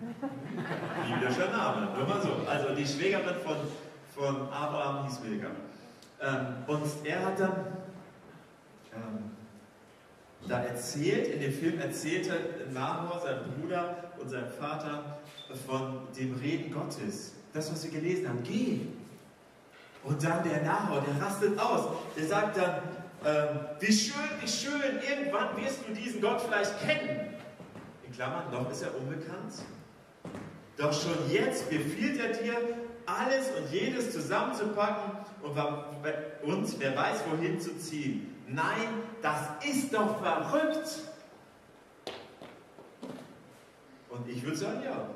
Biblischer 0.00 1.50
Name, 1.50 1.88
nur 1.96 2.06
mal 2.06 2.20
so. 2.20 2.48
Also 2.48 2.74
die 2.74 2.86
Schwägerin 2.86 3.36
von, 3.44 3.56
von 4.14 4.48
Abraham 4.52 5.06
hieß 5.06 5.20
Milka. 5.20 5.48
Ähm, 6.20 6.46
und 6.66 6.82
er 7.04 7.26
hat 7.26 7.38
dann 7.38 7.66
ähm, 8.92 9.30
da 10.48 10.60
erzählt, 10.60 11.28
in 11.28 11.40
dem 11.40 11.52
Film 11.52 11.78
erzählte 11.80 12.66
Nahor, 12.72 13.20
sein 13.20 13.38
Bruder 13.52 14.12
und 14.20 14.28
sein 14.28 14.46
Vater 14.58 15.18
von 15.66 16.08
dem 16.16 16.34
Reden 16.36 16.72
Gottes. 16.72 17.34
Das, 17.52 17.70
was 17.70 17.84
wir 17.84 18.00
gelesen 18.00 18.28
haben. 18.28 18.42
Geh. 18.42 18.80
Und 20.04 20.22
dann 20.22 20.42
der 20.42 20.62
Nahor, 20.62 21.02
der 21.02 21.24
rastet 21.24 21.58
aus. 21.58 21.88
Der 22.16 22.26
sagt 22.26 22.56
dann, 22.56 22.80
ähm, 23.24 23.60
wie 23.80 23.92
schön, 23.92 24.14
wie 24.40 24.48
schön, 24.48 25.00
irgendwann 25.08 25.56
wirst 25.56 25.80
du 25.86 25.92
diesen 25.92 26.20
Gott 26.20 26.40
vielleicht 26.40 26.78
kennen. 26.80 27.34
In 28.04 28.12
Klammern, 28.12 28.50
noch 28.52 28.70
ist 28.70 28.82
er 28.82 28.96
unbekannt. 28.96 29.54
Doch 30.76 30.92
schon 30.92 31.30
jetzt 31.30 31.68
befiehlt 31.68 32.20
er 32.20 32.32
dir, 32.32 32.56
alles 33.06 33.50
und 33.50 33.72
jedes 33.72 34.12
zusammenzupacken 34.12 35.18
und, 35.42 35.56
und 36.42 36.80
wer 36.80 36.96
weiß, 36.96 37.24
wohin 37.30 37.60
zu 37.60 37.76
ziehen. 37.78 38.34
Nein, 38.46 39.02
das 39.22 39.40
ist 39.68 39.92
doch 39.92 40.22
verrückt. 40.22 40.88
Und 44.10 44.28
ich 44.28 44.42
würde 44.42 44.56
sagen, 44.56 44.82
ja, 44.84 45.08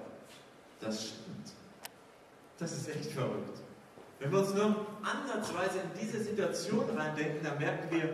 das 0.80 1.08
stimmt. 1.08 1.52
Das 2.58 2.72
ist 2.72 2.88
echt 2.88 3.12
verrückt. 3.12 3.60
Wenn 4.22 4.30
wir 4.30 4.38
uns 4.38 4.54
nur 4.54 4.86
ansatzweise 5.02 5.80
in 5.80 6.00
diese 6.00 6.22
Situation 6.22 6.84
reindenken, 6.96 7.42
dann 7.42 7.58
merken 7.58 7.90
wir, 7.90 8.08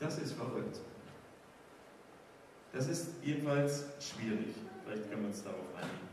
das 0.00 0.18
ist 0.18 0.32
verrückt. 0.32 0.80
Das 2.72 2.88
ist 2.88 3.10
jedenfalls 3.22 3.84
schwierig. 4.00 4.56
Vielleicht 4.84 5.08
können 5.08 5.22
wir 5.22 5.28
uns 5.28 5.44
darauf 5.44 5.60
einigen. 5.76 6.04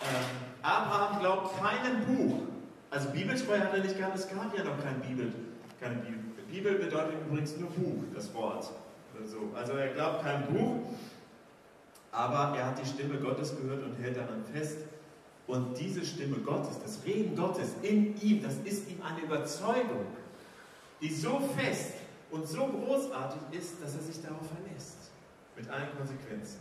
Ähm, 0.00 0.62
Abraham 0.62 1.20
glaubt 1.20 1.60
keinem 1.60 2.06
Buch. 2.06 2.38
Also 2.90 3.10
Bibeltreu 3.10 3.58
hat 3.58 3.74
er 3.74 3.80
nicht 3.80 3.98
gehabt, 3.98 4.16
es 4.16 4.26
gab 4.28 4.56
ja 4.56 4.64
noch 4.64 4.82
keine 4.82 4.98
Bibel. 5.00 5.30
Keine 5.78 5.96
Bibel. 5.96 6.20
Bibel 6.50 6.78
bedeutet 6.78 7.16
übrigens 7.26 7.58
nur 7.58 7.68
Buch, 7.68 8.04
das 8.14 8.32
Wort. 8.32 8.70
Also, 9.20 9.50
also 9.54 9.72
er 9.72 9.88
glaubt 9.88 10.22
kein 10.22 10.46
Buch, 10.46 10.86
aber 12.12 12.56
er 12.56 12.66
hat 12.68 12.80
die 12.80 12.86
Stimme 12.86 13.18
Gottes 13.18 13.54
gehört 13.54 13.82
und 13.82 13.96
hält 13.96 14.16
daran 14.16 14.42
fest. 14.54 14.78
Und 15.46 15.78
diese 15.78 16.04
Stimme 16.04 16.38
Gottes, 16.38 16.80
das 16.82 16.98
Reden 17.04 17.36
Gottes 17.36 17.70
in 17.82 18.20
ihm, 18.20 18.42
das 18.42 18.54
ist 18.64 18.88
ihm 18.90 19.00
eine 19.02 19.20
Überzeugung, 19.20 20.06
die 21.00 21.12
so 21.12 21.40
fest 21.56 21.92
und 22.30 22.48
so 22.48 22.66
großartig 22.66 23.40
ist, 23.52 23.80
dass 23.82 23.94
er 23.94 24.00
sich 24.00 24.20
darauf 24.22 24.46
verlässt. 24.48 24.96
Mit 25.56 25.68
allen 25.70 25.88
Konsequenzen. 25.96 26.60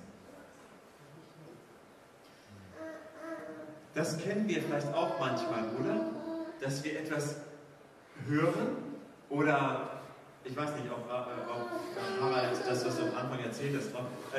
Das 3.94 4.18
kennen 4.20 4.48
wir 4.48 4.62
vielleicht 4.62 4.94
auch 4.94 5.20
manchmal, 5.20 5.63
oder? 5.80 6.12
Dass 6.62 6.84
wir 6.84 7.00
etwas 7.00 7.38
hören 8.27 8.77
oder 9.30 9.96
ich 10.44 10.56
weiß 10.56 10.75
nicht, 10.75 10.86
ob, 10.92 11.10
äh, 11.10 11.50
ob 11.50 12.22
Harald 12.22 12.51
das, 12.68 12.86
was 12.86 12.98
du 12.98 13.04
am 13.04 13.15
Anfang 13.15 13.39
erzählt 13.39 13.75
hast, 13.75 13.89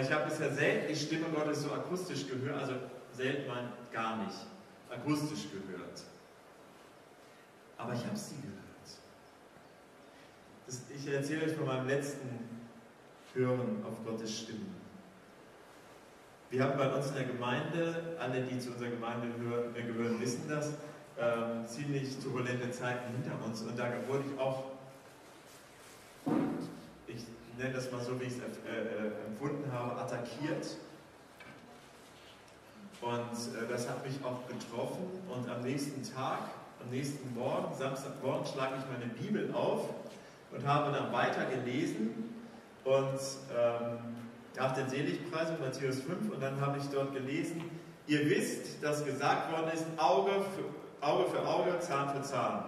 ich 0.01 0.13
habe 0.13 0.31
bisher 0.31 0.53
selten 0.53 0.87
die 0.89 0.97
Stimme 0.97 1.27
Gottes 1.35 1.63
so 1.63 1.73
akustisch 1.73 2.29
gehört, 2.29 2.61
also 2.61 2.75
selten 3.17 3.51
gar 3.93 4.25
nicht 4.25 4.37
akustisch 4.91 5.47
gehört. 5.51 6.03
Aber 7.79 7.93
ich 7.93 8.05
habe 8.05 8.17
sie 8.17 8.37
gehört. 8.37 8.57
Das, 10.67 10.83
ich 10.95 11.07
erzähle 11.07 11.47
euch 11.47 11.53
von 11.53 11.67
meinem 11.67 11.87
letzten 11.87 12.29
Hören 13.35 13.85
auf 13.85 14.05
Gottes 14.05 14.39
Stimme. 14.39 14.67
Wir 16.51 16.63
haben 16.63 16.79
bei 16.79 16.95
uns 16.95 17.09
in 17.09 17.15
der 17.15 17.25
Gemeinde, 17.25 18.17
alle, 18.19 18.43
die 18.43 18.59
zu 18.59 18.71
unserer 18.71 18.91
Gemeinde 18.91 19.29
gehören, 19.75 20.21
wissen 20.21 20.49
das, 20.49 20.75
ähm, 21.19 21.67
ziemlich 21.67 22.19
turbulente 22.19 22.71
Zeiten 22.71 23.13
hinter 23.13 23.45
uns. 23.45 23.63
Und 23.63 23.79
da 23.79 23.91
wurde 24.07 24.25
ich 24.33 24.39
auch, 24.39 24.65
ich 27.07 27.25
nenne 27.59 27.75
das 27.75 27.91
mal 27.91 28.01
so, 28.01 28.21
wie 28.21 28.25
ich 28.25 28.35
es 28.35 28.39
äh, 28.39 29.09
äh, 29.09 29.27
empfunden 29.27 29.71
habe, 29.73 30.01
attackiert. 30.01 30.77
Und 33.01 33.13
äh, 33.13 33.69
das 33.71 33.89
hat 33.89 34.05
mich 34.05 34.17
auch 34.25 34.47
getroffen. 34.49 35.05
Und 35.29 35.49
am 35.49 35.63
nächsten 35.63 36.03
Tag, 36.03 36.41
am 36.83 36.91
nächsten 36.91 37.35
Morgen, 37.35 37.75
Samstagmorgen, 37.77 38.47
schlage 38.47 38.75
ich 38.79 38.85
meine 38.93 39.13
Bibel 39.13 39.55
auf 39.55 39.89
und 40.53 40.67
habe 40.67 40.93
dann 40.93 41.13
weiter 41.13 41.45
gelesen. 41.47 42.33
Und 42.85 43.21
ähm, 43.55 43.99
nach 44.57 44.73
den 44.75 44.89
Seligpreisungen, 44.89 45.61
Matthäus 45.61 46.01
5, 46.01 46.33
und 46.33 46.41
dann 46.41 46.61
habe 46.61 46.79
ich 46.79 46.85
dort 46.87 47.13
gelesen, 47.13 47.63
ihr 48.07 48.29
wisst, 48.31 48.83
dass 48.83 49.05
gesagt 49.05 49.53
worden 49.53 49.71
ist, 49.75 49.85
Auge 49.97 50.31
für 50.55 51.05
Auge, 51.05 51.31
für 51.31 51.47
Auge 51.47 51.79
Zahn 51.81 52.11
für 52.11 52.23
Zahn. 52.23 52.65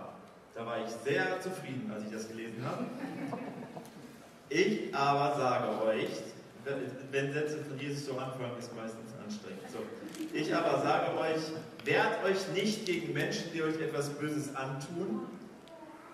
Da 0.54 0.66
war 0.66 0.78
ich 0.84 0.90
sehr 1.04 1.40
zufrieden, 1.40 1.90
als 1.94 2.04
ich 2.04 2.10
das 2.10 2.28
gelesen 2.28 2.64
habe. 2.64 2.84
Ich 4.48 4.94
aber 4.94 5.36
sage 5.36 5.82
euch, 5.84 6.10
wenn 7.10 7.32
Sätze 7.32 7.58
von 7.58 7.78
Jesus 7.78 8.06
so 8.06 8.12
anfangen, 8.18 8.58
ist 8.58 8.74
meistens 8.74 9.12
anstrengend. 9.24 9.62
So. 9.72 9.78
Ich 10.32 10.54
aber 10.54 10.82
sage 10.82 11.16
euch, 11.18 11.40
wehrt 11.84 12.22
euch 12.24 12.48
nicht 12.54 12.86
gegen 12.86 13.12
Menschen, 13.12 13.50
die 13.52 13.62
euch 13.62 13.80
etwas 13.80 14.10
Böses 14.10 14.54
antun, 14.54 15.26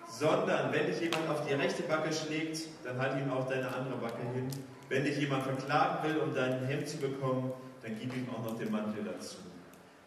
sondern 0.07 0.71
wenn 0.71 0.85
dich 0.87 1.01
jemand 1.01 1.27
auf 1.29 1.45
die 1.45 1.53
rechte 1.53 1.83
Backe 1.83 2.13
schlägt, 2.13 2.61
dann 2.83 2.97
halt 2.97 3.21
ihm 3.21 3.31
auch 3.31 3.47
deine 3.49 3.73
andere 3.73 3.97
Backe 3.97 4.21
hin. 4.33 4.47
Wenn 4.87 5.03
dich 5.03 5.17
jemand 5.17 5.43
verklagen 5.43 6.07
will, 6.07 6.17
um 6.17 6.33
dein 6.33 6.65
Hemd 6.65 6.87
zu 6.87 6.97
bekommen, 6.97 7.51
dann 7.81 7.97
gib 7.99 8.15
ihm 8.15 8.27
auch 8.29 8.43
noch 8.43 8.57
den 8.57 8.71
Mantel 8.71 9.03
dazu. 9.03 9.37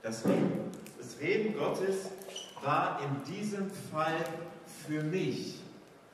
Das 0.02 0.24
Reden, 0.24 0.70
das 0.96 1.20
Reden 1.20 1.58
Gottes 1.58 2.10
war 2.62 3.00
in 3.02 3.34
diesem 3.34 3.70
Fall 3.70 4.24
für 4.86 5.02
mich 5.02 5.56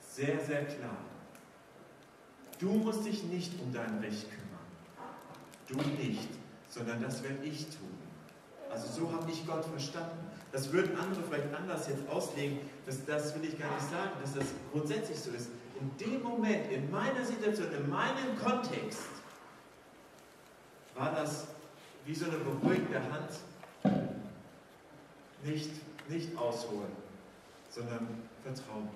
sehr, 0.00 0.40
sehr 0.40 0.64
klar. 0.64 0.96
Du 2.58 2.70
musst 2.70 3.04
dich 3.04 3.22
nicht 3.24 3.52
um 3.60 3.72
dein 3.72 3.98
Recht 3.98 4.26
kümmern. 4.30 4.44
Du 5.68 5.76
nicht, 6.02 6.28
sondern 6.74 7.00
das 7.00 7.22
werde 7.22 7.44
ich 7.44 7.66
tun. 7.66 7.94
Also 8.68 8.88
so 8.88 9.12
habe 9.12 9.30
ich 9.30 9.46
Gott 9.46 9.64
verstanden. 9.64 10.30
Das 10.50 10.72
würden 10.72 10.98
andere 10.98 11.22
vielleicht 11.22 11.54
anders 11.54 11.88
jetzt 11.88 12.08
auslegen. 12.08 12.58
Das, 12.84 13.04
das 13.04 13.34
will 13.36 13.44
ich 13.44 13.58
gar 13.58 13.72
nicht 13.72 13.88
sagen, 13.88 14.10
dass 14.20 14.34
das 14.34 14.46
grundsätzlich 14.72 15.18
so 15.18 15.30
ist. 15.30 15.50
In 15.80 15.96
dem 15.98 16.22
Moment, 16.22 16.70
in 16.72 16.90
meiner 16.90 17.24
Situation, 17.24 17.68
in 17.72 17.88
meinem 17.88 18.36
Kontext, 18.42 19.02
war 20.96 21.12
das 21.12 21.46
wie 22.06 22.14
so 22.14 22.26
eine 22.26 22.38
beruhigende 22.38 23.00
Hand. 23.00 24.10
Nicht, 25.44 25.70
nicht 26.08 26.36
ausholen, 26.36 26.92
sondern 27.70 28.08
vertrauen. 28.42 28.88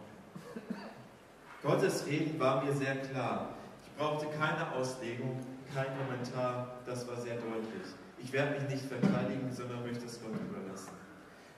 Gottes 1.62 2.06
Reden 2.06 2.38
war 2.40 2.64
mir 2.64 2.72
sehr 2.72 2.96
klar. 3.02 3.50
Ich 3.84 3.96
brauchte 3.96 4.26
keine 4.38 4.72
Auslegung, 4.72 5.44
kein 5.74 5.86
Kommentar, 5.98 6.78
das 6.86 7.06
war 7.08 7.16
sehr 7.16 7.34
deutlich. 7.34 7.86
Ich 8.18 8.32
werde 8.32 8.60
mich 8.60 8.68
nicht 8.68 8.84
verteidigen, 8.84 9.50
sondern 9.52 9.84
möchte 9.84 10.06
es 10.06 10.20
Gott 10.20 10.32
überlassen. 10.34 10.90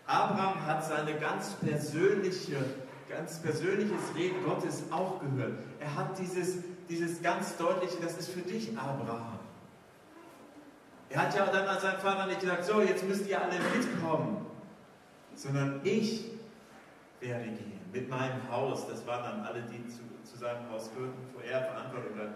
Abraham 0.07 0.67
hat 0.67 0.85
seine 0.85 1.15
ganz 1.15 1.53
persönliche, 1.55 2.57
ganz 3.09 3.41
persönliches 3.41 4.15
Reden 4.17 4.45
Gottes 4.45 4.85
auch 4.91 5.21
gehört. 5.21 5.55
Er 5.79 5.95
hat 5.95 6.19
dieses, 6.19 6.59
dieses 6.89 7.23
ganz 7.23 7.57
deutliche, 7.57 7.97
das 8.03 8.19
ist 8.19 8.31
für 8.31 8.41
dich, 8.41 8.77
Abraham. 8.77 9.39
Er 11.09 11.23
hat 11.23 11.35
ja 11.35 11.47
dann 11.47 11.67
an 11.67 11.81
seinem 11.81 11.99
Vater 11.99 12.27
nicht 12.27 12.41
gesagt, 12.41 12.65
so, 12.65 12.81
jetzt 12.81 13.07
müsst 13.07 13.29
ihr 13.29 13.41
alle 13.41 13.57
mitkommen, 13.77 14.47
sondern 15.35 15.81
ich 15.83 16.31
werde 17.21 17.45
gehen 17.47 17.81
mit 17.93 18.09
meinem 18.09 18.51
Haus. 18.51 18.87
Das 18.89 19.07
waren 19.07 19.23
dann 19.25 19.41
alle, 19.45 19.63
die 19.63 19.87
zu, 19.89 20.01
zu 20.25 20.39
seinem 20.39 20.71
Haus 20.71 20.91
gehörten, 20.95 21.19
wo 21.35 21.41
er 21.41 21.63
Verantwortung 21.63 22.19
hat. 22.19 22.29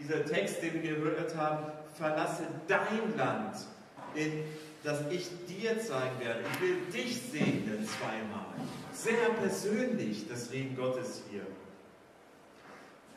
Dieser 0.00 0.24
Text, 0.24 0.62
den 0.62 0.82
wir 0.82 0.96
gehört 0.96 1.36
haben, 1.36 1.72
verlasse 1.96 2.44
dein 2.66 3.16
Land, 3.16 3.56
in 4.14 4.44
das 4.82 5.00
ich 5.10 5.28
dir 5.46 5.78
zeigen 5.78 6.18
werde. 6.20 6.40
Ich 6.52 6.60
will 6.60 6.76
dich 6.92 7.20
segnen 7.30 7.86
zweimal. 7.86 8.46
Sehr 8.92 9.28
persönlich 9.38 10.26
das 10.28 10.50
Reden 10.50 10.76
Gottes 10.76 11.22
hier. 11.30 11.46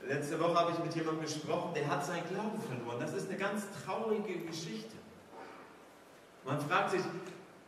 Letzte 0.05 0.37
Woche 0.39 0.55
habe 0.55 0.71
ich 0.71 0.79
mit 0.83 0.93
jemandem 0.93 1.23
gesprochen, 1.23 1.73
der 1.73 1.87
hat 1.87 2.05
seinen 2.05 2.27
Glauben 2.27 2.61
verloren. 2.61 2.99
Das 2.99 3.13
ist 3.13 3.29
eine 3.29 3.37
ganz 3.37 3.63
traurige 3.85 4.39
Geschichte. 4.39 4.95
Man 6.43 6.59
fragt 6.59 6.91
sich, 6.91 7.01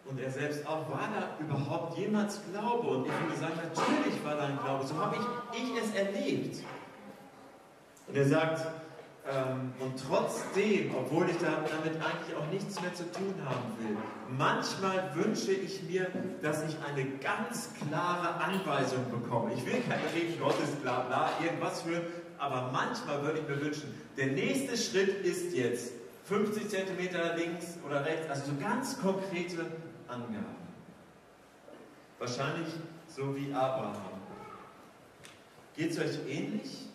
und 0.05 0.19
er 0.19 0.29
selbst 0.29 0.67
auch, 0.67 0.89
war 0.89 1.09
da 1.17 1.43
überhaupt 1.43 1.97
jemals 1.97 2.39
Glaube? 2.51 2.87
Und 2.87 3.05
ich 3.07 3.11
würde 3.21 3.37
sagen, 3.39 3.53
natürlich 3.55 4.23
war 4.23 4.35
da 4.35 4.43
ein 4.43 4.59
Glaube. 4.59 4.85
So 4.85 4.95
habe 4.97 5.15
ich, 5.15 5.59
ich 5.59 5.83
es 5.83 5.95
erlebt. 5.95 6.57
Und 8.07 8.15
er 8.15 8.27
sagt, 8.27 8.67
ähm, 9.27 9.73
und 9.79 9.93
trotzdem, 10.07 10.93
obwohl 10.95 11.27
ich 11.29 11.37
damit 11.37 11.95
eigentlich 11.95 12.35
auch 12.37 12.47
nichts 12.51 12.79
mehr 12.79 12.93
zu 12.93 13.11
tun 13.11 13.33
haben 13.43 13.73
will, 13.79 13.97
manchmal 14.37 15.15
wünsche 15.15 15.51
ich 15.51 15.81
mir, 15.83 16.07
dass 16.43 16.63
ich 16.63 16.75
eine 16.87 17.05
ganz 17.17 17.71
klare 17.73 18.35
Anweisung 18.35 19.09
bekomme. 19.09 19.53
Ich 19.53 19.65
will 19.65 19.81
keine 19.87 20.03
Reden 20.13 20.39
Gottes, 20.39 20.69
bla 20.81 20.99
bla, 21.01 21.31
irgendwas 21.43 21.83
hören, 21.85 22.03
aber 22.37 22.69
manchmal 22.71 23.23
würde 23.23 23.39
ich 23.39 23.47
mir 23.47 23.59
wünschen, 23.61 23.93
der 24.15 24.27
nächste 24.27 24.77
Schritt 24.77 25.25
ist 25.25 25.55
jetzt 25.55 25.93
50 26.25 26.69
cm 26.69 26.97
links 27.37 27.79
oder 27.85 28.05
rechts, 28.05 28.29
also 28.29 28.51
so 28.51 28.57
ganz 28.59 28.99
konkrete 28.99 29.65
Angaben. 30.07 30.55
Wahrscheinlich 32.19 32.67
so 33.07 33.35
wie 33.35 33.51
Abraham. 33.53 33.95
Geht 35.75 35.91
es 35.91 35.99
euch 35.99 36.19
ähnlich? 36.27 36.85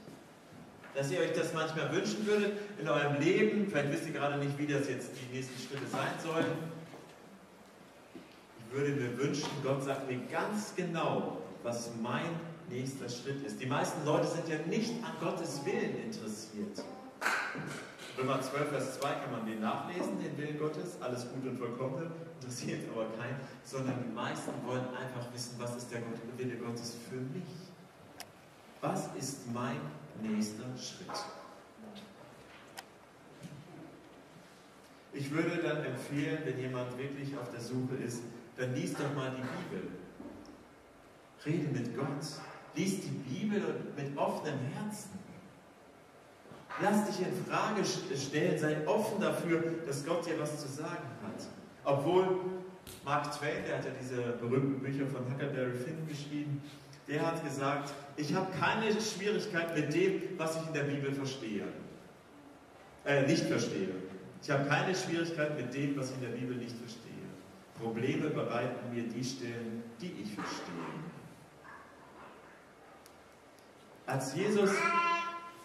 Dass 0.95 1.11
ihr 1.11 1.21
euch 1.21 1.33
das 1.33 1.55
manchmal 1.55 1.93
wünschen 1.93 2.27
würdet 2.27 2.53
in 2.79 2.89
eurem 2.89 3.21
Leben. 3.21 3.69
Vielleicht 3.69 3.93
wisst 3.93 4.07
ihr 4.07 4.13
gerade 4.13 4.39
nicht, 4.39 4.59
wie 4.59 4.67
das 4.67 4.89
jetzt 4.89 5.11
die 5.13 5.37
nächsten 5.37 5.59
Schritte 5.61 5.87
sein 5.87 6.13
sollen. 6.23 6.47
Ich 8.59 8.77
würde 8.77 8.93
mir 8.93 9.19
wünschen, 9.19 9.49
Gott 9.63 9.83
sagt 9.85 10.09
mir 10.09 10.19
ganz 10.31 10.75
genau, 10.77 11.39
was 11.63 11.91
mein 12.03 12.31
nächster 12.69 13.09
Schritt 13.09 13.45
ist. 13.45 13.61
Die 13.61 13.67
meisten 13.67 14.05
Leute 14.05 14.27
sind 14.27 14.49
ja 14.49 14.57
nicht 14.67 14.93
an 15.05 15.13
Gottes 15.21 15.61
Willen 15.65 15.97
interessiert. 16.05 16.85
Römer 18.19 18.41
12, 18.41 18.69
Vers 18.69 19.01
2 19.01 19.09
kann 19.09 19.33
man 19.33 19.47
den 19.47 19.61
nachlesen, 19.61 20.19
den 20.23 20.37
Willen 20.37 20.59
Gottes, 20.59 20.97
alles 21.01 21.27
gut 21.33 21.45
und 21.47 21.59
vollkommen, 21.59 22.11
interessiert 22.41 22.85
aber 22.93 23.07
keinen, 23.17 23.41
sondern 23.65 23.95
die 24.07 24.15
meisten 24.15 24.53
wollen 24.67 24.85
einfach 24.89 25.33
wissen, 25.33 25.55
was 25.59 25.77
ist 25.77 25.91
der 25.91 26.01
Wille 26.37 26.57
Gottes 26.57 26.97
für 27.09 27.17
mich? 27.17 27.49
Was 28.81 29.09
ist 29.19 29.53
mein 29.53 29.81
nächster 30.23 30.65
Schritt. 30.77 31.09
Ich 35.13 35.31
würde 35.31 35.61
dann 35.63 35.85
empfehlen, 35.85 36.39
wenn 36.45 36.59
jemand 36.61 36.97
wirklich 36.97 37.37
auf 37.37 37.51
der 37.51 37.61
Suche 37.61 37.97
ist, 37.97 38.23
dann 38.57 38.75
liest 38.75 38.99
doch 38.99 39.15
mal 39.15 39.31
die 39.31 39.43
Bibel. 39.43 39.89
Rede 41.45 41.69
mit 41.73 41.97
Gott. 41.97 42.07
Lies 42.77 43.01
die 43.01 43.09
Bibel 43.09 43.63
mit 43.97 44.17
offenem 44.17 44.59
Herzen. 44.73 45.19
Lass 46.81 47.07
dich 47.07 47.27
in 47.27 47.45
Frage 47.45 47.83
stellen, 47.85 48.59
sei 48.59 48.87
offen 48.87 49.21
dafür, 49.21 49.63
dass 49.87 50.05
Gott 50.05 50.25
dir 50.25 50.39
was 50.39 50.61
zu 50.61 50.69
sagen 50.69 51.09
hat. 51.23 51.49
Obwohl 51.85 52.41
Mark 53.05 53.33
Twain, 53.33 53.65
der 53.67 53.79
hat 53.79 53.85
ja 53.85 53.91
diese 54.01 54.23
berühmten 54.39 54.81
Bücher 54.81 55.07
von 55.07 55.25
Huckleberry 55.31 55.77
Finn 55.77 56.07
geschrieben, 56.07 56.63
der 57.11 57.27
hat 57.27 57.43
gesagt, 57.45 57.93
ich 58.17 58.35
habe 58.35 58.47
keine 58.59 58.93
Schwierigkeit 59.01 59.75
mit 59.77 59.93
dem, 59.93 60.23
was 60.39 60.57
ich 60.57 60.67
in 60.69 60.73
der 60.73 60.85
Bibel 60.85 61.13
verstehe. 61.13 61.65
Äh, 63.05 63.27
nicht 63.27 63.45
verstehe. 63.45 63.89
Ich 64.43 64.51
habe 64.51 64.65
keine 64.67 64.95
Schwierigkeit 64.95 65.57
mit 65.57 65.75
dem, 65.75 65.99
was 65.99 66.11
ich 66.11 66.17
in 66.17 66.23
der 66.23 66.39
Bibel 66.39 66.57
nicht 66.57 66.77
verstehe. 66.77 67.11
Probleme 67.81 68.31
bereiten 68.31 68.95
mir 68.95 69.03
die 69.03 69.25
Stellen, 69.25 69.83
die 70.01 70.13
ich 70.23 70.35
verstehe. 70.35 70.75
Als 74.07 74.35
Jesus 74.35 74.71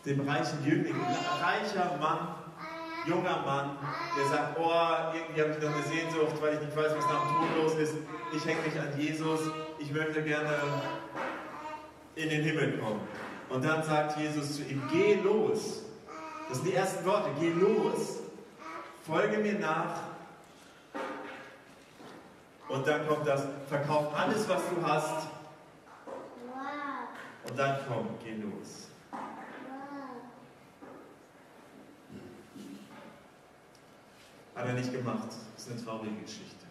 dem 0.06 0.28
reichen 0.28 0.64
Jüngling, 0.64 0.96
reicher 1.42 1.98
Mann, 2.00 2.36
junger 3.08 3.42
Mann, 3.42 3.78
der 4.18 4.26
sagt, 4.28 4.58
oh, 4.60 5.16
irgendwie 5.16 5.42
habe 5.42 5.52
ich 5.52 5.64
noch 5.64 5.74
eine 5.74 5.84
Sehnsucht, 5.84 6.42
weil 6.42 6.54
ich 6.54 6.62
nicht 6.62 6.76
weiß, 6.76 6.96
was 6.96 7.06
nach 7.06 7.22
dem 7.22 7.36
Tod 7.38 7.64
los 7.64 7.76
ist. 7.76 7.96
Ich 8.36 8.46
hänge 8.46 8.62
mich 8.62 8.80
an 8.80 9.00
Jesus, 9.00 9.40
ich 9.80 9.92
möchte 9.92 10.24
gerne 10.24 10.50
in 12.16 12.30
den 12.30 12.44
Himmel 12.44 12.78
kommen. 12.80 13.02
Und 13.50 13.64
dann 13.64 13.84
sagt 13.84 14.18
Jesus 14.18 14.56
zu 14.56 14.64
ihm, 14.64 14.82
geh 14.92 15.16
los. 15.16 15.84
Das 16.50 16.58
sind 16.58 16.68
die 16.68 16.76
ersten 16.76 17.06
Worte, 17.06 17.30
geh 17.40 17.50
los, 17.50 18.20
folge 19.06 19.38
mir 19.38 19.60
nach. 19.60 20.02
Und 22.68 22.88
dann 22.88 23.08
kommt 23.08 23.28
das, 23.28 23.46
verkauf 23.68 24.14
alles, 24.16 24.48
was 24.50 24.62
du 24.70 24.86
hast. 24.86 25.28
Und 27.48 27.60
dann 27.60 27.80
komm, 27.88 28.10
geh 28.24 28.36
los. 28.36 28.88
Hat 34.56 34.66
er 34.66 34.74
nicht 34.74 34.92
gemacht. 34.92 35.28
Das 35.54 35.66
ist 35.66 35.72
eine 35.72 35.84
traurige 35.84 36.22
Geschichte. 36.22 36.65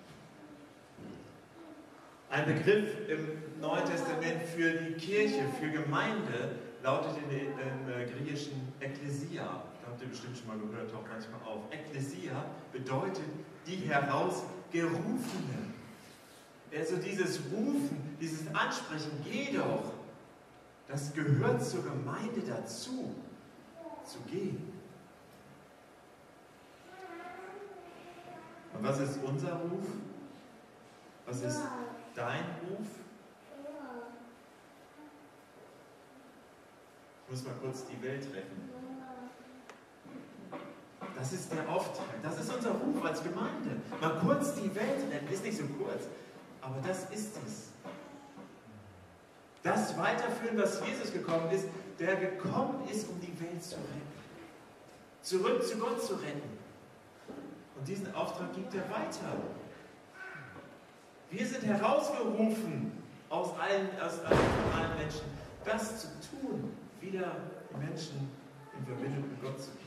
Ein 2.35 2.47
Begriff 2.47 3.09
im 3.09 3.61
Neuen 3.61 3.85
Testament 3.85 4.43
für 4.57 4.73
die 4.73 4.95
Kirche, 4.95 5.45
für 5.61 5.71
Gemeinde, 5.71 6.57
lautet 6.83 7.13
im 7.31 7.31
äh, 7.31 8.07
griechischen 8.07 8.73
Ekklesia. 8.81 9.45
Da 9.45 9.87
habt 9.87 10.03
ihr 10.03 10.09
bestimmt 10.09 10.37
schon 10.37 10.49
mal 10.49 10.59
gehört, 10.59 10.91
taucht 10.91 11.05
manchmal 11.09 11.41
auf. 11.49 11.63
Ekklesia 11.71 12.45
bedeutet 12.73 13.23
die 13.65 13.77
Herausgerufenen. 13.77 15.75
Also 16.77 16.97
dieses 16.97 17.39
Rufen, 17.53 18.17
dieses 18.21 18.53
Ansprechen, 18.53 19.13
geh 19.31 19.57
doch, 19.57 19.93
das 20.89 21.15
gehört 21.15 21.65
zur 21.65 21.85
Gemeinde 21.85 22.41
dazu, 22.45 23.15
zu 24.05 24.19
gehen. 24.29 24.73
Und 28.73 28.83
was 28.83 28.99
ist 28.99 29.21
unser 29.23 29.53
Ruf? 29.53 29.87
Was 31.27 31.41
ist 31.43 31.63
dein 32.15 32.45
Ruf? 32.63 32.87
Ich 37.25 37.31
muss 37.31 37.45
mal 37.45 37.55
kurz 37.63 37.85
die 37.87 38.01
Welt 38.03 38.27
retten. 38.35 38.71
Das 41.17 41.33
ist 41.33 41.53
der 41.53 41.69
Auftrag, 41.69 42.07
das 42.23 42.41
ist 42.41 42.55
unser 42.55 42.73
Ruf 42.73 43.05
als 43.05 43.23
Gemeinde. 43.23 43.77
Mal 44.01 44.19
kurz 44.21 44.55
die 44.55 44.75
Welt 44.75 45.11
retten, 45.11 45.33
ist 45.33 45.45
nicht 45.45 45.57
so 45.57 45.65
kurz, 45.79 46.05
aber 46.61 46.77
das 46.87 47.11
ist 47.11 47.37
es. 47.47 47.71
Das 49.63 49.97
weiterführen, 49.97 50.59
was 50.59 50.81
Jesus 50.87 51.13
gekommen 51.13 51.51
ist, 51.51 51.67
der 51.99 52.17
gekommen 52.17 52.87
ist, 52.91 53.09
um 53.09 53.21
die 53.21 53.41
Welt 53.41 53.63
zu 53.63 53.77
retten. 53.77 54.15
Zurück 55.23 55.65
zu 55.65 55.79
Gott 55.79 56.03
zu 56.05 56.15
retten. 56.17 56.59
Und 57.77 57.89
diesen 57.89 58.15
Auftrag 58.15 58.53
gibt 58.53 58.75
er 58.75 58.83
weiter. 58.91 59.37
Wir 61.35 61.47
sind 61.47 61.65
herausgerufen 61.65 62.93
aus 63.29 63.59
allen, 63.59 63.89
aus 64.01 64.21
allen, 64.21 64.39
von 64.39 64.81
allen 64.81 64.97
Menschen, 64.99 65.23
das 65.65 66.01
zu 66.03 66.07
tun, 66.31 66.73
wieder 67.01 67.33
die 67.71 67.85
Menschen 67.85 68.31
in 68.79 68.87
Verbindung 68.87 69.29
mit 69.29 69.43
Gott 69.43 69.61
zu 69.61 69.71
bringen. 69.73 69.85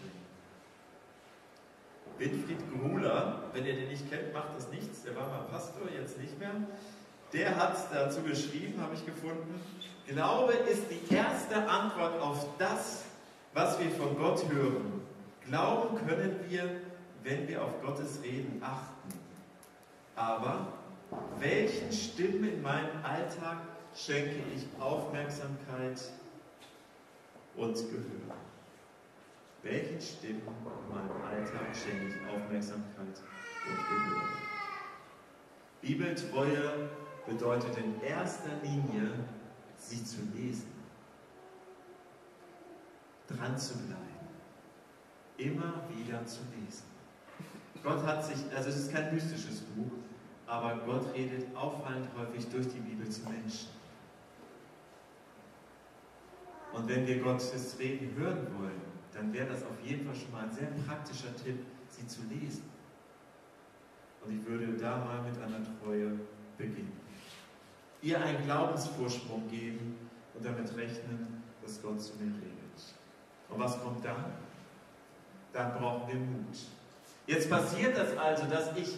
Winfried 2.18 2.60
Gruler, 2.70 3.44
wenn 3.54 3.66
ihr 3.66 3.76
den 3.76 3.88
nicht 3.88 4.10
kennt, 4.10 4.34
macht 4.34 4.58
das 4.58 4.68
nichts, 4.70 5.04
der 5.04 5.16
war 5.16 5.30
mal 5.30 5.46
Pastor, 5.50 5.84
jetzt 5.98 6.20
nicht 6.20 6.38
mehr. 6.38 6.52
Der 7.32 7.56
hat 7.56 7.78
dazu 7.94 8.22
geschrieben, 8.24 8.82
habe 8.82 8.96
ich 8.96 9.06
gefunden, 9.06 9.62
Glaube 10.06 10.52
ist 10.54 10.84
die 10.90 11.14
erste 11.14 11.66
Antwort 11.70 12.20
auf 12.20 12.46
das, 12.58 13.06
was 13.54 13.80
wir 13.80 13.90
von 13.92 14.18
Gott 14.18 14.44
hören. 14.50 15.02
Glauben 15.46 15.98
können 16.08 16.42
wir, 16.50 16.82
wenn 17.24 17.48
wir 17.48 17.64
auf 17.64 17.82
Gottes 17.82 18.20
Reden 18.22 18.62
achten. 18.62 19.18
Aber 20.16 20.77
welchen 21.40 21.92
Stimmen 21.92 22.44
in 22.44 22.62
meinem 22.62 23.04
Alltag 23.04 23.60
schenke 23.96 24.42
ich 24.56 24.66
Aufmerksamkeit 24.80 26.02
und 27.56 27.76
Gehör? 27.76 28.36
Welchen 29.64 30.02
Stimmen 30.02 30.42
in 30.48 30.96
meinem 30.96 31.22
Alltag 31.26 31.76
schenke 31.76 32.08
ich 32.08 32.16
Aufmerksamkeit 32.30 33.22
und 33.68 33.78
Gehör? 33.90 34.28
Bibeltreue 35.82 36.90
bedeutet 37.26 37.78
in 37.78 38.02
erster 38.02 38.52
Linie, 38.64 39.12
sie 39.78 40.04
zu 40.04 40.22
lesen, 40.36 40.72
dran 43.28 43.58
zu 43.58 43.76
bleiben, 43.78 44.04
immer 45.38 45.84
wieder 45.96 46.26
zu 46.26 46.42
lesen. 46.56 46.86
Gott 47.84 48.04
hat 48.04 48.26
sich, 48.26 48.38
also 48.56 48.70
es 48.70 48.78
ist 48.78 48.92
kein 48.92 49.14
mystisches 49.14 49.62
Buch, 49.62 49.92
aber 50.48 50.78
Gott 50.86 51.14
redet 51.14 51.56
auffallend 51.56 52.08
häufig 52.18 52.48
durch 52.50 52.68
die 52.70 52.80
Bibel 52.80 53.08
zu 53.10 53.22
Menschen. 53.30 53.68
Und 56.74 56.88
wenn 56.88 57.06
wir 57.06 57.20
Gottes 57.20 57.78
Reden 57.80 58.16
hören 58.16 58.48
wollen, 58.58 58.82
dann 59.14 59.34
wäre 59.34 59.48
das 59.48 59.64
auf 59.64 59.80
jeden 59.84 60.06
Fall 60.06 60.16
schon 60.16 60.32
mal 60.32 60.44
ein 60.44 60.52
sehr 60.52 60.70
praktischer 60.86 61.36
Tipp, 61.36 61.66
sie 61.90 62.08
zu 62.08 62.22
lesen. 62.30 62.64
Und 64.24 64.40
ich 64.40 64.46
würde 64.46 64.78
da 64.78 64.98
mal 64.98 65.22
mit 65.22 65.42
einer 65.42 65.60
Treue 65.82 66.20
beginnen. 66.58 66.94
Ihr 68.02 68.22
einen 68.22 68.44
Glaubensvorsprung 68.46 69.48
geben 69.50 69.98
und 70.34 70.46
damit 70.46 70.76
rechnen, 70.78 71.44
dass 71.64 71.82
Gott 71.82 72.00
zu 72.02 72.14
mir 72.16 72.34
redet. 72.36 72.58
Und 73.50 73.60
was 73.60 73.82
kommt 73.82 74.06
dann? 74.06 74.26
Dann 75.52 75.74
brauchen 75.74 76.08
wir 76.08 76.16
Mut. 76.16 76.58
Jetzt 77.26 77.50
passiert 77.50 77.98
das 77.98 78.16
also, 78.16 78.46
dass 78.46 78.76
ich 78.78 78.96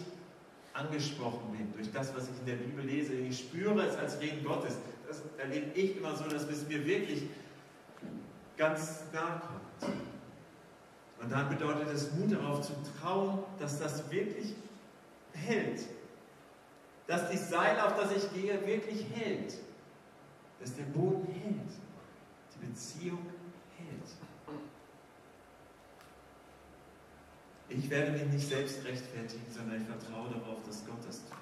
angesprochen 0.72 1.52
bin 1.52 1.72
durch 1.74 1.90
das, 1.92 2.14
was 2.14 2.24
ich 2.24 2.38
in 2.40 2.46
der 2.46 2.54
Bibel 2.54 2.84
lese. 2.84 3.14
Ich 3.14 3.38
spüre 3.38 3.86
es 3.86 3.96
als 3.96 4.20
Reden 4.20 4.44
Gottes. 4.44 4.76
Das 5.06 5.22
erlebe 5.38 5.70
ich 5.78 5.96
immer 5.96 6.14
so, 6.16 6.24
dass 6.24 6.48
es 6.48 6.66
mir 6.68 6.84
wirklich 6.86 7.24
ganz 8.56 9.04
nah 9.12 9.40
kommt. 9.40 9.94
Und 11.20 11.30
dann 11.32 11.48
bedeutet 11.48 11.88
es 11.88 12.12
Mut 12.12 12.32
darauf 12.32 12.62
zu 12.62 12.72
trauen, 13.00 13.40
dass 13.58 13.78
das 13.78 14.10
wirklich 14.10 14.54
hält. 15.32 15.86
Dass 17.06 17.28
die 17.30 17.36
Seil, 17.36 17.78
auf 17.80 17.96
das 17.96 18.16
ich 18.16 18.32
gehe, 18.32 18.66
wirklich 18.66 19.04
hält. 19.14 19.54
Dass 20.60 20.74
der 20.76 20.84
Boden 20.84 21.26
hält. 21.32 21.72
Die 22.54 22.66
Beziehung 22.66 23.26
hält. 23.76 24.19
Ich 27.70 27.88
werde 27.88 28.10
mich 28.10 28.24
nicht 28.26 28.48
selbst 28.48 28.84
rechtfertigen, 28.84 29.46
sondern 29.48 29.80
ich 29.80 29.86
vertraue 29.86 30.28
darauf, 30.30 30.58
dass 30.66 30.84
Gott 30.84 30.98
das 31.06 31.20
tut. 31.20 31.38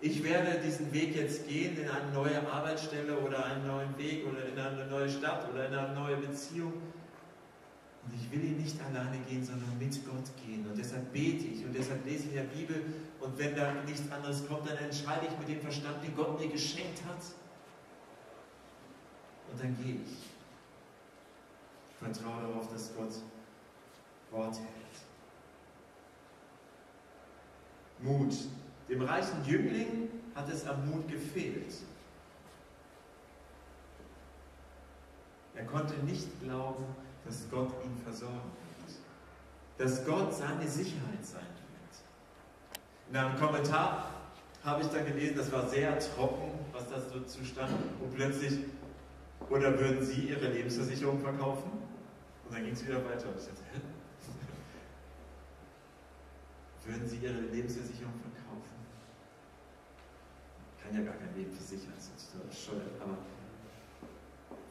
Ich 0.00 0.24
werde 0.24 0.60
diesen 0.60 0.92
Weg 0.92 1.14
jetzt 1.14 1.46
gehen 1.46 1.76
in 1.76 1.88
eine 1.88 2.10
neue 2.12 2.46
Arbeitsstelle 2.50 3.18
oder 3.18 3.44
einen 3.44 3.66
neuen 3.66 3.96
Weg 3.98 4.26
oder 4.26 4.46
in 4.46 4.58
eine 4.58 4.86
neue 4.86 5.08
Stadt 5.08 5.50
oder 5.52 5.68
in 5.68 5.74
eine 5.74 5.94
neue 5.94 6.16
Beziehung. 6.16 6.72
Und 6.72 8.14
ich 8.14 8.30
will 8.30 8.44
ihn 8.44 8.58
nicht 8.58 8.76
alleine 8.82 9.18
gehen, 9.28 9.44
sondern 9.44 9.78
mit 9.78 9.94
Gott 10.04 10.30
gehen. 10.44 10.66
Und 10.66 10.76
deshalb 10.76 11.12
bete 11.12 11.46
ich 11.46 11.64
und 11.64 11.74
deshalb 11.74 12.04
lese 12.04 12.24
ich 12.24 12.30
in 12.30 12.36
der 12.36 12.42
Bibel. 12.44 12.84
Und 13.20 13.38
wenn 13.38 13.54
da 13.56 13.72
nichts 13.86 14.10
anderes 14.10 14.46
kommt, 14.46 14.68
dann 14.68 14.76
entscheide 14.78 15.26
ich 15.26 15.38
mit 15.38 15.48
dem 15.48 15.60
Verstand, 15.60 16.02
den 16.04 16.14
Gott 16.14 16.38
mir 16.38 16.48
geschenkt 16.48 17.00
hat. 17.06 17.22
Und 19.50 19.62
dann 19.62 19.76
gehe 19.82 19.96
ich. 19.96 20.18
Ich 21.90 21.96
vertraue 21.98 22.42
darauf, 22.42 22.70
dass 22.70 22.94
Gott 22.94 23.12
Wort 24.34 24.56
hält. 24.56 24.68
Mut. 28.00 28.34
Dem 28.88 29.02
reichen 29.02 29.44
Jüngling 29.46 30.08
hat 30.34 30.48
es 30.50 30.66
am 30.66 30.90
Mut 30.90 31.08
gefehlt. 31.08 31.74
Er 35.54 35.64
konnte 35.64 35.94
nicht 36.04 36.28
glauben, 36.42 36.84
dass 37.24 37.48
Gott 37.50 37.72
ihn 37.84 37.96
versorgen 38.02 38.34
wird. 38.34 38.98
Dass 39.78 40.04
Gott 40.04 40.34
seine 40.34 40.68
Sicherheit 40.68 41.24
sein 41.24 41.42
wird. 41.42 43.10
In 43.10 43.16
einem 43.16 43.38
Kommentar 43.38 44.10
habe 44.64 44.82
ich 44.82 44.88
dann 44.88 45.06
gelesen, 45.06 45.36
das 45.36 45.52
war 45.52 45.68
sehr 45.68 45.98
trocken, 45.98 46.50
was 46.72 46.88
das 46.90 47.10
so 47.10 47.20
zustand. 47.20 47.72
Und 48.02 48.14
plötzlich, 48.14 48.58
oder 49.48 49.78
würden 49.78 50.04
Sie 50.04 50.28
Ihre 50.28 50.48
Lebensversicherung 50.48 51.20
verkaufen? 51.20 51.70
Und 52.44 52.54
dann 52.54 52.64
ging 52.64 52.72
es 52.72 52.84
wieder 52.84 53.04
weiter. 53.04 53.28
Und 53.28 53.38
ich 53.38 53.46
dachte, 53.46 53.62
hä? 53.72 53.80
Würden 56.86 57.08
Sie 57.08 57.16
Ihre 57.16 57.40
Lebensversicherung 57.40 58.12
verkaufen? 58.20 58.70
Ich 60.76 60.84
kann 60.84 60.94
ja 60.94 61.10
gar 61.10 61.18
kein 61.18 61.34
Leben 61.34 61.52
versichern, 61.52 61.92
das 61.96 62.10
ist 62.14 62.32
total 62.32 62.46
bescheuert. 62.46 63.00
Aber 63.00 63.16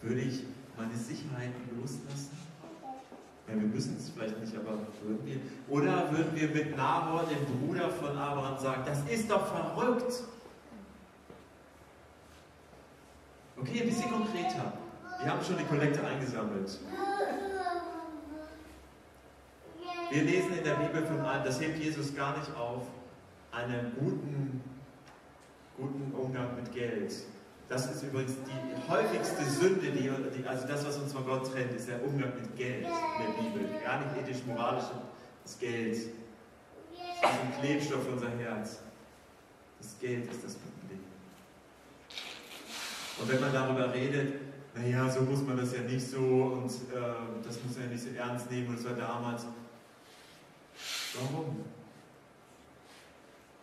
würde 0.01 0.21
ich 0.21 0.45
meine 0.77 0.95
Sicherheiten 0.95 1.79
loslassen? 1.79 2.37
Ja, 3.47 3.55
wir 3.55 3.67
müssen 3.67 3.97
es 3.97 4.09
vielleicht 4.09 4.39
nicht, 4.39 4.55
aber 4.55 4.77
würden 5.01 5.25
wir? 5.25 5.37
Oder 5.67 6.11
würden 6.11 6.35
wir 6.35 6.49
mit 6.49 6.77
Nahor, 6.77 7.25
dem 7.25 7.45
Bruder 7.59 7.89
von 7.89 8.15
Abraham, 8.15 8.57
sagen, 8.57 8.83
das 8.85 9.03
ist 9.09 9.29
doch 9.29 9.47
verrückt? 9.47 10.23
Okay, 13.57 13.81
ein 13.81 13.87
bisschen 13.89 14.11
konkreter. 14.11 14.73
Wir 15.21 15.31
haben 15.31 15.43
schon 15.43 15.57
die 15.57 15.65
Kollekte 15.65 16.05
eingesammelt. 16.05 16.79
Wir 20.13 20.21
lesen 20.21 20.55
in 20.55 20.63
der 20.63 20.75
Bibel 20.75 21.03
von 21.07 21.21
einem, 21.21 21.43
das 21.43 21.59
hebt 21.59 21.83
Jesus 21.83 22.15
gar 22.15 22.37
nicht 22.37 22.55
auf, 22.55 22.83
einen 23.51 23.93
guten, 23.99 24.61
guten 25.75 26.11
Umgang 26.13 26.55
mit 26.55 26.71
Geld. 26.71 27.11
Das 27.67 27.89
ist 27.89 28.03
übrigens 28.03 28.33
die 28.45 28.91
häufigste 28.91 29.43
Sünde, 29.43 29.89
die, 29.89 30.11
also 30.47 30.67
das, 30.67 30.85
was 30.85 30.97
uns 30.99 31.13
von 31.13 31.25
Gott 31.25 31.51
trennt, 31.51 31.73
ist 31.73 31.89
der 31.89 32.05
Umgang 32.05 32.31
mit 32.39 32.55
Geld 32.55 32.85
in 32.85 33.25
der 33.25 33.41
Bibel. 33.41 33.67
Gar 33.83 34.01
nicht 34.01 34.21
ethisch-moralisch, 34.21 34.85
das 35.43 35.57
Geld. 35.57 35.97
Das 35.97 37.31
ist 37.31 37.39
ein 37.41 37.59
Klebstoff 37.59 38.07
unser 38.11 38.29
Herz. 38.37 38.81
Das 39.79 39.97
Geld 39.99 40.31
ist 40.31 40.43
das 40.43 40.53
Problem. 40.53 40.99
Und 43.19 43.31
wenn 43.31 43.39
man 43.41 43.51
darüber 43.51 43.91
redet, 43.91 44.35
naja, 44.75 45.09
so 45.09 45.21
muss 45.21 45.41
man 45.41 45.57
das 45.57 45.73
ja 45.73 45.81
nicht 45.81 46.07
so 46.07 46.19
und 46.19 46.69
äh, 46.69 47.43
das 47.43 47.63
muss 47.63 47.77
man 47.77 47.85
ja 47.85 47.93
nicht 47.93 48.03
so 48.03 48.09
ernst 48.15 48.51
nehmen 48.51 48.67
und 48.67 48.77
das 48.77 48.85
war 48.85 48.93
damals, 48.93 49.47
Warum? 51.13 51.65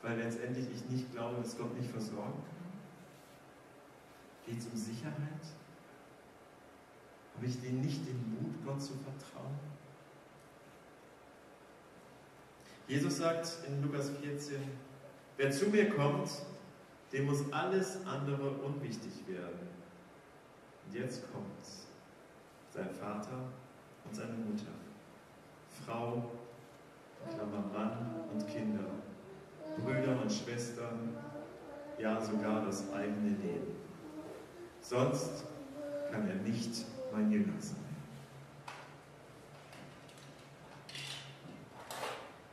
Weil 0.03 0.19
letztendlich 0.19 0.67
ich 0.73 0.85
nicht 0.91 1.13
glaube, 1.13 1.43
dass 1.43 1.57
Gott 1.59 1.77
mich 1.79 1.89
versorgen 1.89 2.33
kann? 2.33 2.61
Geht 4.47 4.59
es 4.59 4.67
um 4.67 4.77
Sicherheit? 4.77 5.45
Habe 7.37 7.47
ich 7.47 7.61
den 7.61 7.81
nicht 7.81 8.07
den 8.07 8.35
Mut, 8.35 8.55
Gott 8.65 8.81
zu 8.81 8.93
vertrauen? 8.95 9.59
Jesus 12.87 13.19
sagt 13.19 13.59
in 13.67 13.83
Lukas 13.83 14.11
14, 14.11 14.61
wer 15.37 15.51
zu 15.51 15.67
mir 15.67 15.91
kommt, 15.91 16.29
dem 17.13 17.27
muss 17.27 17.53
alles 17.53 18.05
andere 18.05 18.51
unwichtig 18.51 19.13
werden. 19.27 19.69
Und 20.87 20.95
jetzt 20.95 21.33
kommt 21.33 21.65
sein 22.73 22.91
Vater 22.91 23.49
und 24.05 24.15
seine 24.15 24.33
Mutter, 24.33 24.73
Frau 25.87 26.31
Klammer 27.29 27.65
Mann 27.73 28.25
und 28.33 28.47
Kinder, 28.47 28.85
Brüder 29.77 30.21
und 30.23 30.33
Schwestern, 30.33 31.17
ja 31.99 32.21
sogar 32.21 32.65
das 32.65 32.91
eigene 32.93 33.31
Leben. 33.31 33.77
Sonst 34.81 35.45
kann 36.11 36.29
er 36.29 36.37
nicht 36.37 36.87
mein 37.13 37.31
Jünger 37.31 37.61
sein. 37.61 37.77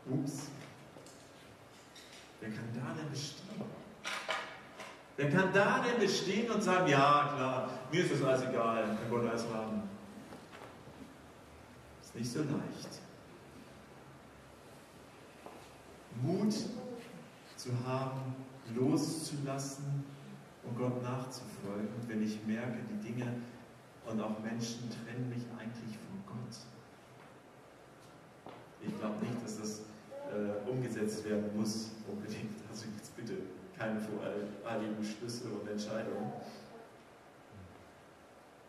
Ups. 0.10 0.50
Wer 2.40 2.50
kann 2.50 2.70
da 2.74 2.94
denn 2.94 3.10
bestehen? 3.10 3.48
Wer 5.18 5.32
kann 5.32 5.52
da 5.52 5.80
denn 5.80 6.00
bestehen 6.00 6.52
und 6.52 6.62
sagen, 6.62 6.88
ja 6.88 7.34
klar, 7.36 7.70
mir 7.92 8.04
ist 8.04 8.14
das 8.14 8.24
alles 8.24 8.44
egal, 8.44 8.84
kann 8.84 9.10
Gott 9.10 9.28
alles 9.28 9.46
haben. 9.52 9.90
Ist 12.02 12.16
nicht 12.16 12.32
so 12.32 12.40
leicht. 12.40 13.07
Mut 16.22 16.54
zu 17.56 17.70
haben, 17.86 18.36
loszulassen 18.76 20.04
und 20.64 20.78
Gott 20.78 21.02
nachzufolgen, 21.02 21.90
wenn 22.08 22.24
ich 22.24 22.46
merke, 22.46 22.78
die 22.90 23.08
Dinge 23.08 23.34
und 24.06 24.22
auch 24.22 24.40
Menschen 24.40 24.90
trennen 24.90 25.30
mich 25.30 25.44
eigentlich 25.58 25.98
von 25.98 26.24
Gott. 26.26 26.58
Ich 28.82 28.98
glaube 29.00 29.26
nicht, 29.26 29.44
dass 29.44 29.60
das 29.60 29.82
äh, 30.32 30.70
umgesetzt 30.70 31.26
werden 31.26 31.56
muss, 31.56 31.92
unbedingt. 32.08 32.56
Also 32.70 32.86
jetzt 32.96 33.16
bitte 33.16 33.34
keine 33.78 34.00
voreiligen 34.00 35.04
Schlüsse 35.04 35.50
und 35.50 35.68
Entscheidungen. 35.70 36.32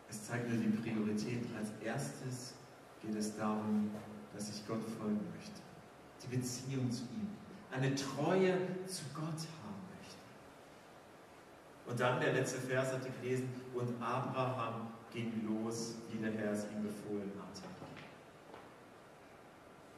Es 0.09 0.25
zeigt 0.25 0.49
nur 0.49 0.57
die 0.57 0.69
Priorität. 0.69 1.45
Als 1.57 1.69
erstes 1.83 2.53
geht 3.01 3.15
es 3.15 3.35
darum, 3.35 3.91
dass 4.33 4.49
ich 4.49 4.67
Gott 4.67 4.81
folgen 4.97 5.19
möchte. 5.35 5.58
Beziehung 6.29 6.91
zu 6.91 7.03
ihm 7.03 7.29
eine 7.71 7.93
Treue 7.95 8.57
zu 8.87 9.03
Gott 9.13 9.25
haben 9.61 9.81
möchte. 9.93 10.17
Und 11.87 11.99
dann 11.99 12.19
der 12.19 12.33
letzte 12.33 12.59
Vers 12.59 12.93
hatte 12.93 13.09
gelesen, 13.21 13.49
und 13.73 14.01
Abraham 14.01 14.87
ging 15.13 15.31
los, 15.47 15.95
wie 16.11 16.17
der 16.17 16.31
Herr 16.31 16.51
es 16.53 16.65
ihm 16.65 16.83
befohlen 16.83 17.31
hatte. 17.37 17.61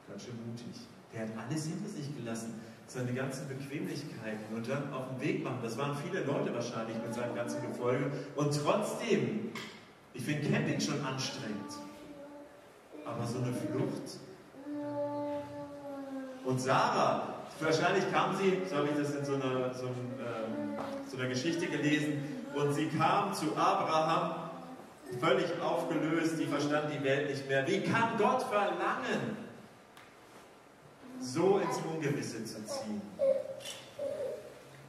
Ganz 0.07 0.25
schön 0.25 0.35
mutig. 0.45 0.81
Der 1.13 1.21
hat 1.21 1.29
alles 1.37 1.65
hinter 1.65 1.89
sich 1.89 2.15
gelassen, 2.17 2.59
seine 2.87 3.13
ganzen 3.13 3.47
Bequemlichkeiten 3.47 4.53
und 4.53 4.67
dann 4.67 4.93
auf 4.93 5.07
den 5.09 5.21
Weg 5.21 5.43
machen. 5.43 5.59
Das 5.63 5.77
waren 5.77 5.95
viele 5.95 6.23
Leute 6.25 6.53
wahrscheinlich 6.53 6.97
mit 7.01 7.13
seinem 7.13 7.35
ganzen 7.35 7.61
Gefolge. 7.61 8.11
Und 8.35 8.53
trotzdem, 8.53 9.51
ich 10.13 10.23
finde 10.23 10.49
Camping 10.49 10.81
schon 10.81 11.03
anstrengend. 11.05 11.71
Aber 13.05 13.25
so 13.25 13.37
eine 13.37 13.53
Flucht. 13.53 14.19
Und 16.43 16.59
Sarah, 16.59 17.31
Wahrscheinlich 17.61 18.11
kam 18.11 18.35
sie, 18.35 18.59
so 18.67 18.77
habe 18.77 18.87
ich 18.87 18.97
das 18.97 19.13
in 19.13 19.23
so 19.23 19.35
einer, 19.35 19.71
so, 19.73 19.85
ähm, 19.85 20.75
so 21.07 21.17
einer 21.17 21.29
Geschichte 21.29 21.67
gelesen, 21.67 22.45
und 22.55 22.73
sie 22.73 22.87
kam 22.87 23.33
zu 23.33 23.55
Abraham 23.55 24.49
völlig 25.19 25.47
aufgelöst, 25.61 26.39
die 26.39 26.45
verstand 26.45 26.91
die 26.91 27.03
Welt 27.03 27.29
nicht 27.29 27.47
mehr. 27.47 27.65
Wie 27.67 27.81
kann 27.81 28.17
Gott 28.17 28.43
verlangen, 28.43 29.37
so 31.19 31.59
ins 31.59 31.77
Ungewisse 31.77 32.43
zu 32.43 32.65
ziehen? 32.65 33.01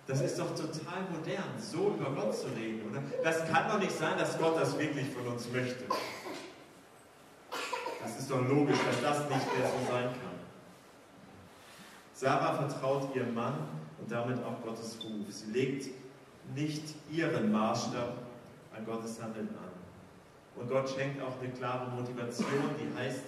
Das 0.06 0.20
ist 0.22 0.38
doch 0.38 0.50
total 0.50 1.02
modern, 1.10 1.52
so 1.58 1.94
über 1.98 2.10
Gott 2.10 2.36
zu 2.36 2.46
reden, 2.48 2.90
oder? 2.90 3.02
Das 3.22 3.46
kann 3.48 3.68
doch 3.68 3.78
nicht 3.78 3.96
sein, 3.96 4.16
dass 4.18 4.38
Gott 4.38 4.58
das 4.58 4.78
wirklich 4.78 5.08
von 5.10 5.26
uns 5.26 5.48
möchte. 5.52 5.84
Das 8.02 8.18
ist 8.18 8.30
doch 8.30 8.48
logisch, 8.48 8.78
dass 8.86 9.00
das 9.02 9.28
nicht 9.28 9.58
mehr 9.58 9.68
so 9.68 9.92
sein 9.92 10.04
kann. 10.04 10.21
Sarah 12.22 12.54
vertraut 12.54 13.16
ihrem 13.16 13.34
Mann 13.34 13.54
und 13.98 14.08
damit 14.08 14.38
auch 14.44 14.62
Gottes 14.64 14.96
Ruf. 15.02 15.26
Sie 15.28 15.50
legt 15.50 15.88
nicht 16.54 16.84
ihren 17.10 17.50
Maßstab 17.50 18.16
an 18.76 18.86
Gottes 18.86 19.20
Handeln 19.20 19.48
an. 19.48 19.72
Und 20.54 20.70
Gott 20.70 20.88
schenkt 20.88 21.20
auch 21.20 21.32
eine 21.42 21.52
klare 21.52 21.90
Motivation, 21.90 22.46
die 22.78 22.96
heißt, 22.96 23.24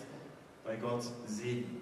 bei 0.65 0.77
Gott 0.77 1.03
Segen. 1.27 1.81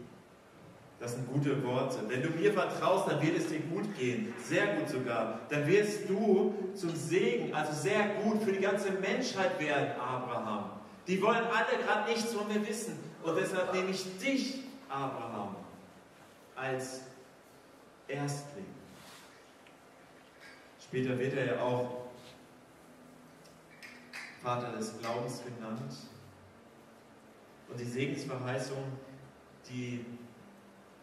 Das 1.00 1.12
sind 1.12 1.30
gute 1.30 1.62
Worte. 1.62 1.98
Wenn 2.08 2.22
du 2.22 2.30
mir 2.30 2.50
vertraust, 2.50 3.10
dann 3.10 3.20
wird 3.20 3.36
es 3.36 3.48
dir 3.48 3.60
gut 3.60 3.94
gehen. 3.98 4.32
Sehr 4.42 4.76
gut 4.76 4.88
sogar. 4.88 5.40
Dann 5.50 5.66
wirst 5.66 6.08
du 6.08 6.54
zum 6.74 6.96
Segen, 6.96 7.52
also 7.52 7.74
sehr 7.74 8.08
gut 8.24 8.42
für 8.42 8.52
die 8.52 8.60
ganze 8.60 8.90
Menschheit 8.90 9.60
werden, 9.60 10.00
Abraham. 10.00 10.70
Die 11.06 11.20
wollen 11.20 11.44
alle 11.44 11.84
gerade 11.84 12.10
nichts 12.10 12.32
von 12.32 12.48
mir 12.48 12.66
wissen. 12.66 12.98
Und 13.22 13.36
deshalb 13.36 13.74
nehme 13.74 13.90
ich 13.90 14.18
dich, 14.18 14.60
Abraham, 14.88 15.56
als 16.56 17.02
Erstling. 18.08 18.66
Später 20.80 21.18
wird 21.18 21.34
er 21.34 21.46
ja 21.46 21.62
auch 21.62 22.02
Vater 24.42 24.72
des 24.72 24.98
Glaubens 24.98 25.42
genannt. 25.44 25.94
Und 27.68 27.80
die 27.80 27.84
Segensverheißung, 27.84 28.84
die 29.70 30.04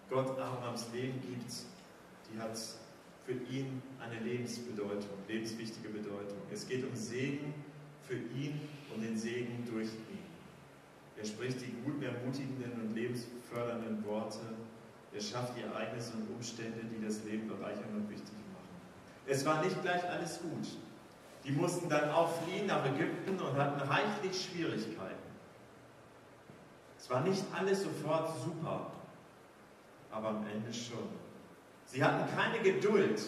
Gott 0.09 0.37
Abrahams 0.39 0.87
Leben 0.93 1.19
gibt, 1.21 1.51
die 2.31 2.39
hat 2.39 2.57
für 3.25 3.33
ihn 3.51 3.81
eine 3.99 4.19
Lebensbedeutung, 4.19 5.09
lebenswichtige 5.27 5.89
Bedeutung. 5.89 6.37
Es 6.51 6.67
geht 6.67 6.83
um 6.83 6.95
Segen 6.95 7.53
für 8.03 8.15
ihn 8.15 8.59
und 8.93 9.01
den 9.01 9.17
Segen 9.17 9.65
durch 9.71 9.87
ihn. 9.87 10.19
Er 11.17 11.25
spricht 11.25 11.61
die 11.61 11.73
guten, 11.83 12.03
ermutigenden 12.03 12.73
und 12.81 12.95
lebensfördernden 12.95 14.03
Worte. 14.05 14.39
Er 15.13 15.21
schafft 15.21 15.57
die 15.57 15.61
Ereignisse 15.61 16.13
und 16.13 16.29
Umstände, 16.35 16.81
die 16.83 17.03
das 17.03 17.23
Leben 17.23 17.47
bereichern 17.47 17.95
und 17.95 18.09
wichtig 18.09 18.33
machen. 18.53 18.67
Es 19.25 19.45
war 19.45 19.63
nicht 19.63 19.81
gleich 19.81 20.07
alles 20.09 20.39
gut. 20.41 20.67
Die 21.43 21.51
mussten 21.51 21.89
dann 21.89 22.09
auch 22.11 22.29
fliehen 22.43 22.67
nach 22.67 22.85
Ägypten 22.85 23.39
und 23.39 23.57
hatten 23.57 23.79
reichlich 23.81 24.45
Schwierigkeiten. 24.45 25.29
Es 26.97 27.09
war 27.09 27.21
nicht 27.21 27.43
alles 27.57 27.83
sofort 27.83 28.29
super, 28.43 28.91
aber 30.11 30.29
am 30.29 30.45
Ende 30.47 30.73
schon. 30.73 31.07
Sie 31.85 32.03
hatten 32.03 32.29
keine 32.35 32.59
Geduld, 32.59 33.19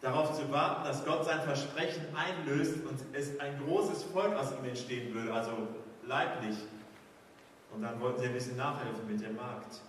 darauf 0.00 0.38
zu 0.38 0.50
warten, 0.52 0.84
dass 0.84 1.04
Gott 1.04 1.24
sein 1.24 1.40
Versprechen 1.40 2.04
einlöst 2.14 2.84
und 2.86 3.00
es 3.12 3.40
ein 3.40 3.58
großes 3.64 4.04
Volk 4.04 4.34
aus 4.34 4.52
ihm 4.52 4.68
entstehen 4.68 5.12
würde, 5.14 5.32
also 5.32 5.50
leiblich. 6.06 6.56
Und 7.72 7.82
dann 7.82 8.00
wollten 8.00 8.20
sie 8.20 8.26
ein 8.26 8.32
bisschen 8.32 8.56
nachhelfen 8.56 9.06
mit 9.06 9.20
der 9.20 9.32
Magd. 9.32 9.80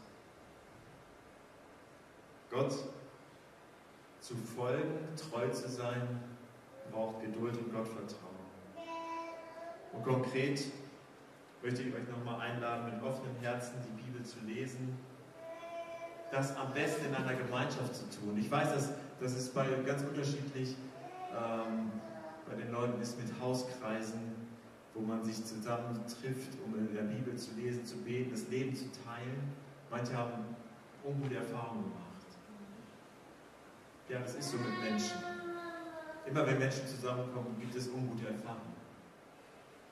Gott 2.49 2.73
zu 4.21 4.35
folgen, 4.35 4.97
treu 5.15 5.47
zu 5.49 5.69
sein, 5.69 6.21
braucht 6.91 7.21
Geduld 7.21 7.57
und 7.57 7.73
Gottvertrauen. 7.73 8.35
Und 9.93 10.03
konkret 10.03 10.65
möchte 11.61 11.81
ich 11.83 11.93
euch 11.93 12.07
nochmal 12.09 12.41
einladen, 12.41 12.93
mit 12.93 13.03
offenem 13.03 13.35
Herzen 13.41 13.75
die 13.85 14.01
Bibel 14.01 14.23
zu 14.23 14.39
lesen, 14.45 14.97
das 16.31 16.55
am 16.57 16.73
besten 16.73 17.05
in 17.05 17.15
einer 17.15 17.35
Gemeinschaft 17.35 17.95
zu 17.95 18.03
tun. 18.19 18.37
Ich 18.37 18.51
weiß, 18.51 18.73
dass 18.73 18.89
das 19.19 19.33
ist 19.33 19.53
bei 19.53 19.65
ganz 19.85 20.03
unterschiedlich 20.03 20.75
ähm, 21.31 21.91
bei 22.47 22.55
den 22.55 22.71
Leuten 22.71 23.01
ist 23.01 23.19
mit 23.19 23.27
Hauskreisen, 23.41 24.35
wo 24.97 25.05
man 25.05 25.23
sich 25.23 25.45
zusammen 25.45 26.01
trifft, 26.07 26.57
um 26.65 26.75
in 26.75 26.93
der 26.93 27.03
Bibel 27.03 27.35
zu 27.35 27.53
lesen, 27.53 27.85
zu 27.85 27.97
beten, 27.97 28.31
das 28.31 28.47
Leben 28.49 28.75
zu 28.75 28.85
teilen. 28.85 29.53
Manche 29.91 30.17
haben 30.17 30.43
ungute 31.05 31.35
Erfahrungen 31.35 31.83
gemacht. 31.83 32.25
Ja, 34.09 34.19
das 34.19 34.35
ist 34.35 34.51
so 34.51 34.57
mit 34.57 34.81
Menschen. 34.81 35.17
Immer 36.25 36.47
wenn 36.47 36.57
Menschen 36.57 36.87
zusammenkommen, 36.87 37.55
gibt 37.59 37.75
es 37.75 37.87
ungute 37.89 38.27
Erfahrungen. 38.27 38.75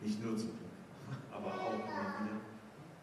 Nicht 0.01 0.23
nur 0.23 0.35
zum 0.37 0.49
Glück, 0.49 1.19
aber 1.31 1.53
auch 1.53 1.73
immer 1.73 2.09
wieder. 2.19 2.41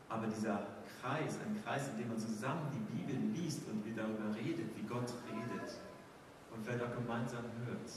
Aber 0.09 0.27
dieser 0.27 0.67
Kreis, 1.01 1.39
ein 1.47 1.63
Kreis, 1.63 1.89
in 1.91 1.99
dem 1.99 2.09
man 2.09 2.19
zusammen 2.19 2.67
die 2.75 2.97
Bibel 2.97 3.17
liest 3.33 3.63
und 3.69 3.87
wie 3.87 3.95
darüber 3.95 4.35
redet, 4.35 4.77
wie 4.77 4.83
Gott 4.83 5.11
redet 5.31 5.71
und 6.51 6.67
wer 6.67 6.79
da 6.79 6.87
gemeinsam 6.87 7.45
hört, 7.65 7.89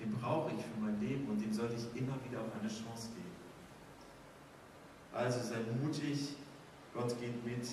den 0.00 0.12
brauche 0.18 0.50
ich 0.52 0.62
für 0.62 0.80
mein 0.80 0.98
Leben 1.00 1.28
und 1.28 1.40
dem 1.40 1.52
sollte 1.52 1.74
ich 1.74 2.00
immer 2.00 2.16
wieder 2.24 2.40
auch 2.40 2.60
eine 2.60 2.68
Chance 2.68 3.10
geben. 3.14 3.36
Also 5.12 5.40
sei 5.40 5.58
mutig, 5.82 6.36
Gott 6.94 7.20
geht 7.20 7.44
mit 7.44 7.66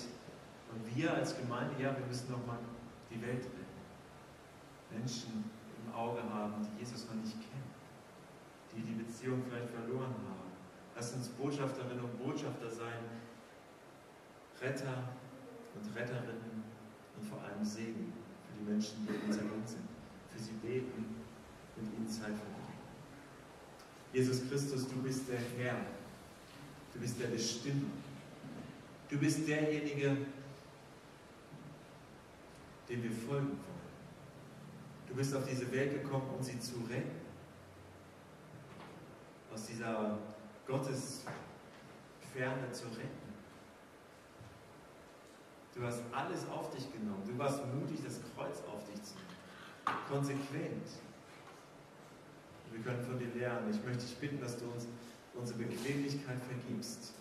und 0.70 0.96
wir 0.96 1.14
als 1.14 1.36
Gemeinde, 1.38 1.74
ja, 1.82 1.96
wir 1.96 2.06
müssen 2.06 2.30
nochmal 2.30 2.58
die 3.10 3.20
Welt 3.22 3.44
retten. 3.44 3.78
Menschen 4.90 5.44
im 5.84 5.94
Auge 5.94 6.22
haben, 6.22 6.54
die 6.62 6.80
Jesus 6.80 7.06
noch 7.06 7.14
nicht 7.14 7.32
kennen, 7.32 7.72
die 8.74 8.82
die 8.82 9.02
Beziehung 9.02 9.42
vielleicht 9.48 9.70
verloren 9.70 10.14
haben. 10.28 10.52
Lass 10.94 11.14
uns 11.14 11.28
Botschafterinnen 11.28 12.04
und 12.04 12.18
Botschafter 12.18 12.68
sein, 12.68 13.04
Retter 14.60 15.04
und 15.74 15.96
Retterinnen 15.96 16.64
und 17.16 17.24
vor 17.24 17.40
allem 17.42 17.64
Segen 17.64 18.12
für 18.44 18.58
die 18.58 18.70
Menschen, 18.70 19.06
die 19.06 19.14
um 19.14 19.24
uns 19.26 19.36
herum 19.36 19.62
sind. 19.64 19.88
Für 20.30 20.38
sie 20.38 20.52
beten 20.54 21.17
und 21.80 21.94
ihnen 21.96 22.08
Zeit 22.08 22.26
verbringen. 22.26 22.58
Jesus 24.12 24.48
Christus, 24.48 24.88
du 24.88 24.96
bist 25.02 25.28
der 25.28 25.38
Herr. 25.58 25.80
Du 26.92 27.00
bist 27.00 27.20
der 27.20 27.28
Bestimmer. 27.28 27.90
Du 29.08 29.18
bist 29.18 29.46
derjenige, 29.46 30.16
dem 32.88 33.02
wir 33.02 33.10
folgen 33.10 33.48
wollen. 33.48 33.78
Du 35.08 35.14
bist 35.14 35.34
auf 35.34 35.46
diese 35.46 35.70
Welt 35.72 36.02
gekommen, 36.02 36.28
um 36.36 36.42
sie 36.42 36.58
zu 36.60 36.74
retten. 36.88 37.16
Aus 39.52 39.66
dieser 39.66 40.18
Gottesferne 40.66 41.32
zu 42.72 42.84
retten. 42.88 43.28
Du 45.74 45.82
hast 45.82 46.02
alles 46.12 46.46
auf 46.48 46.74
dich 46.74 46.92
genommen. 46.92 47.22
Du 47.26 47.38
warst 47.38 47.60
mutig, 47.72 48.00
das 48.04 48.20
Kreuz 48.34 48.58
auf 48.66 48.84
dich 48.84 49.02
zu 49.02 49.14
nehmen. 49.14 49.28
Konsequent. 50.08 50.88
Wir 52.72 52.82
können 52.82 53.04
von 53.04 53.18
dir 53.18 53.28
lernen. 53.38 53.70
Ich 53.70 53.82
möchte 53.84 54.04
dich 54.04 54.16
bitten, 54.16 54.40
dass 54.40 54.58
du 54.58 54.64
uns 54.66 54.86
unsere 55.34 55.58
Bequemlichkeit 55.58 56.38
vergibst 56.42 57.12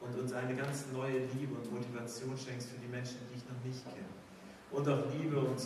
und 0.00 0.18
uns 0.18 0.32
eine 0.32 0.54
ganz 0.54 0.84
neue 0.92 1.20
Liebe 1.34 1.54
und 1.54 1.72
Motivation 1.72 2.36
schenkst 2.36 2.68
für 2.68 2.78
die 2.78 2.88
Menschen, 2.88 3.16
die 3.30 3.38
ich 3.38 3.44
noch 3.48 3.64
nicht 3.64 3.84
kenne. 3.84 4.12
Und 4.70 4.88
auch 4.88 5.10
Liebe 5.12 5.40
und 5.40 5.60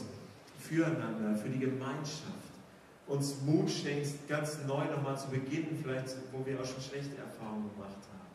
füreinander, 0.58 1.36
für 1.36 1.48
die 1.48 1.58
Gemeinschaft. 1.58 2.50
Uns 3.06 3.40
Mut 3.42 3.68
schenkst, 3.68 4.28
ganz 4.28 4.58
neu 4.68 4.84
nochmal 4.84 5.18
zu 5.18 5.28
beginnen, 5.28 5.76
vielleicht 5.82 6.14
wo 6.30 6.46
wir 6.46 6.60
auch 6.60 6.64
schon 6.64 6.80
schlechte 6.80 7.16
Erfahrungen 7.16 7.70
gemacht 7.74 7.98
haben. 8.12 8.30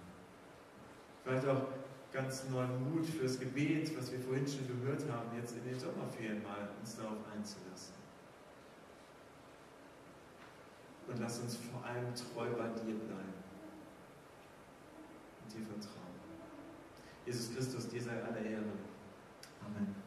Vielleicht 1.23 1.47
auch 1.47 1.67
ganz 2.11 2.43
neuen 2.49 2.91
Mut 2.91 3.05
fürs 3.05 3.39
Gebet, 3.39 3.97
was 3.97 4.11
wir 4.11 4.19
vorhin 4.19 4.47
schon 4.47 4.67
gehört 4.67 5.03
haben, 5.09 5.29
jetzt 5.37 5.55
in 5.55 5.63
den 5.63 5.79
Sommerferien 5.79 6.43
mal 6.43 6.69
uns 6.81 6.97
darauf 6.97 7.19
einzulassen. 7.33 8.04
Und 11.07 11.19
lass 11.19 11.39
uns 11.39 11.55
vor 11.55 11.83
allem 11.85 12.13
treu 12.15 12.49
bei 12.57 12.67
dir 12.67 12.95
bleiben 12.95 13.33
und 15.43 15.53
dir 15.53 15.65
vertrauen. 15.65 16.15
Jesus 17.25 17.53
Christus, 17.53 17.87
dir 17.89 18.01
sei 18.01 18.23
alle 18.23 18.39
Ehre. 18.39 18.63
Amen. 19.65 20.04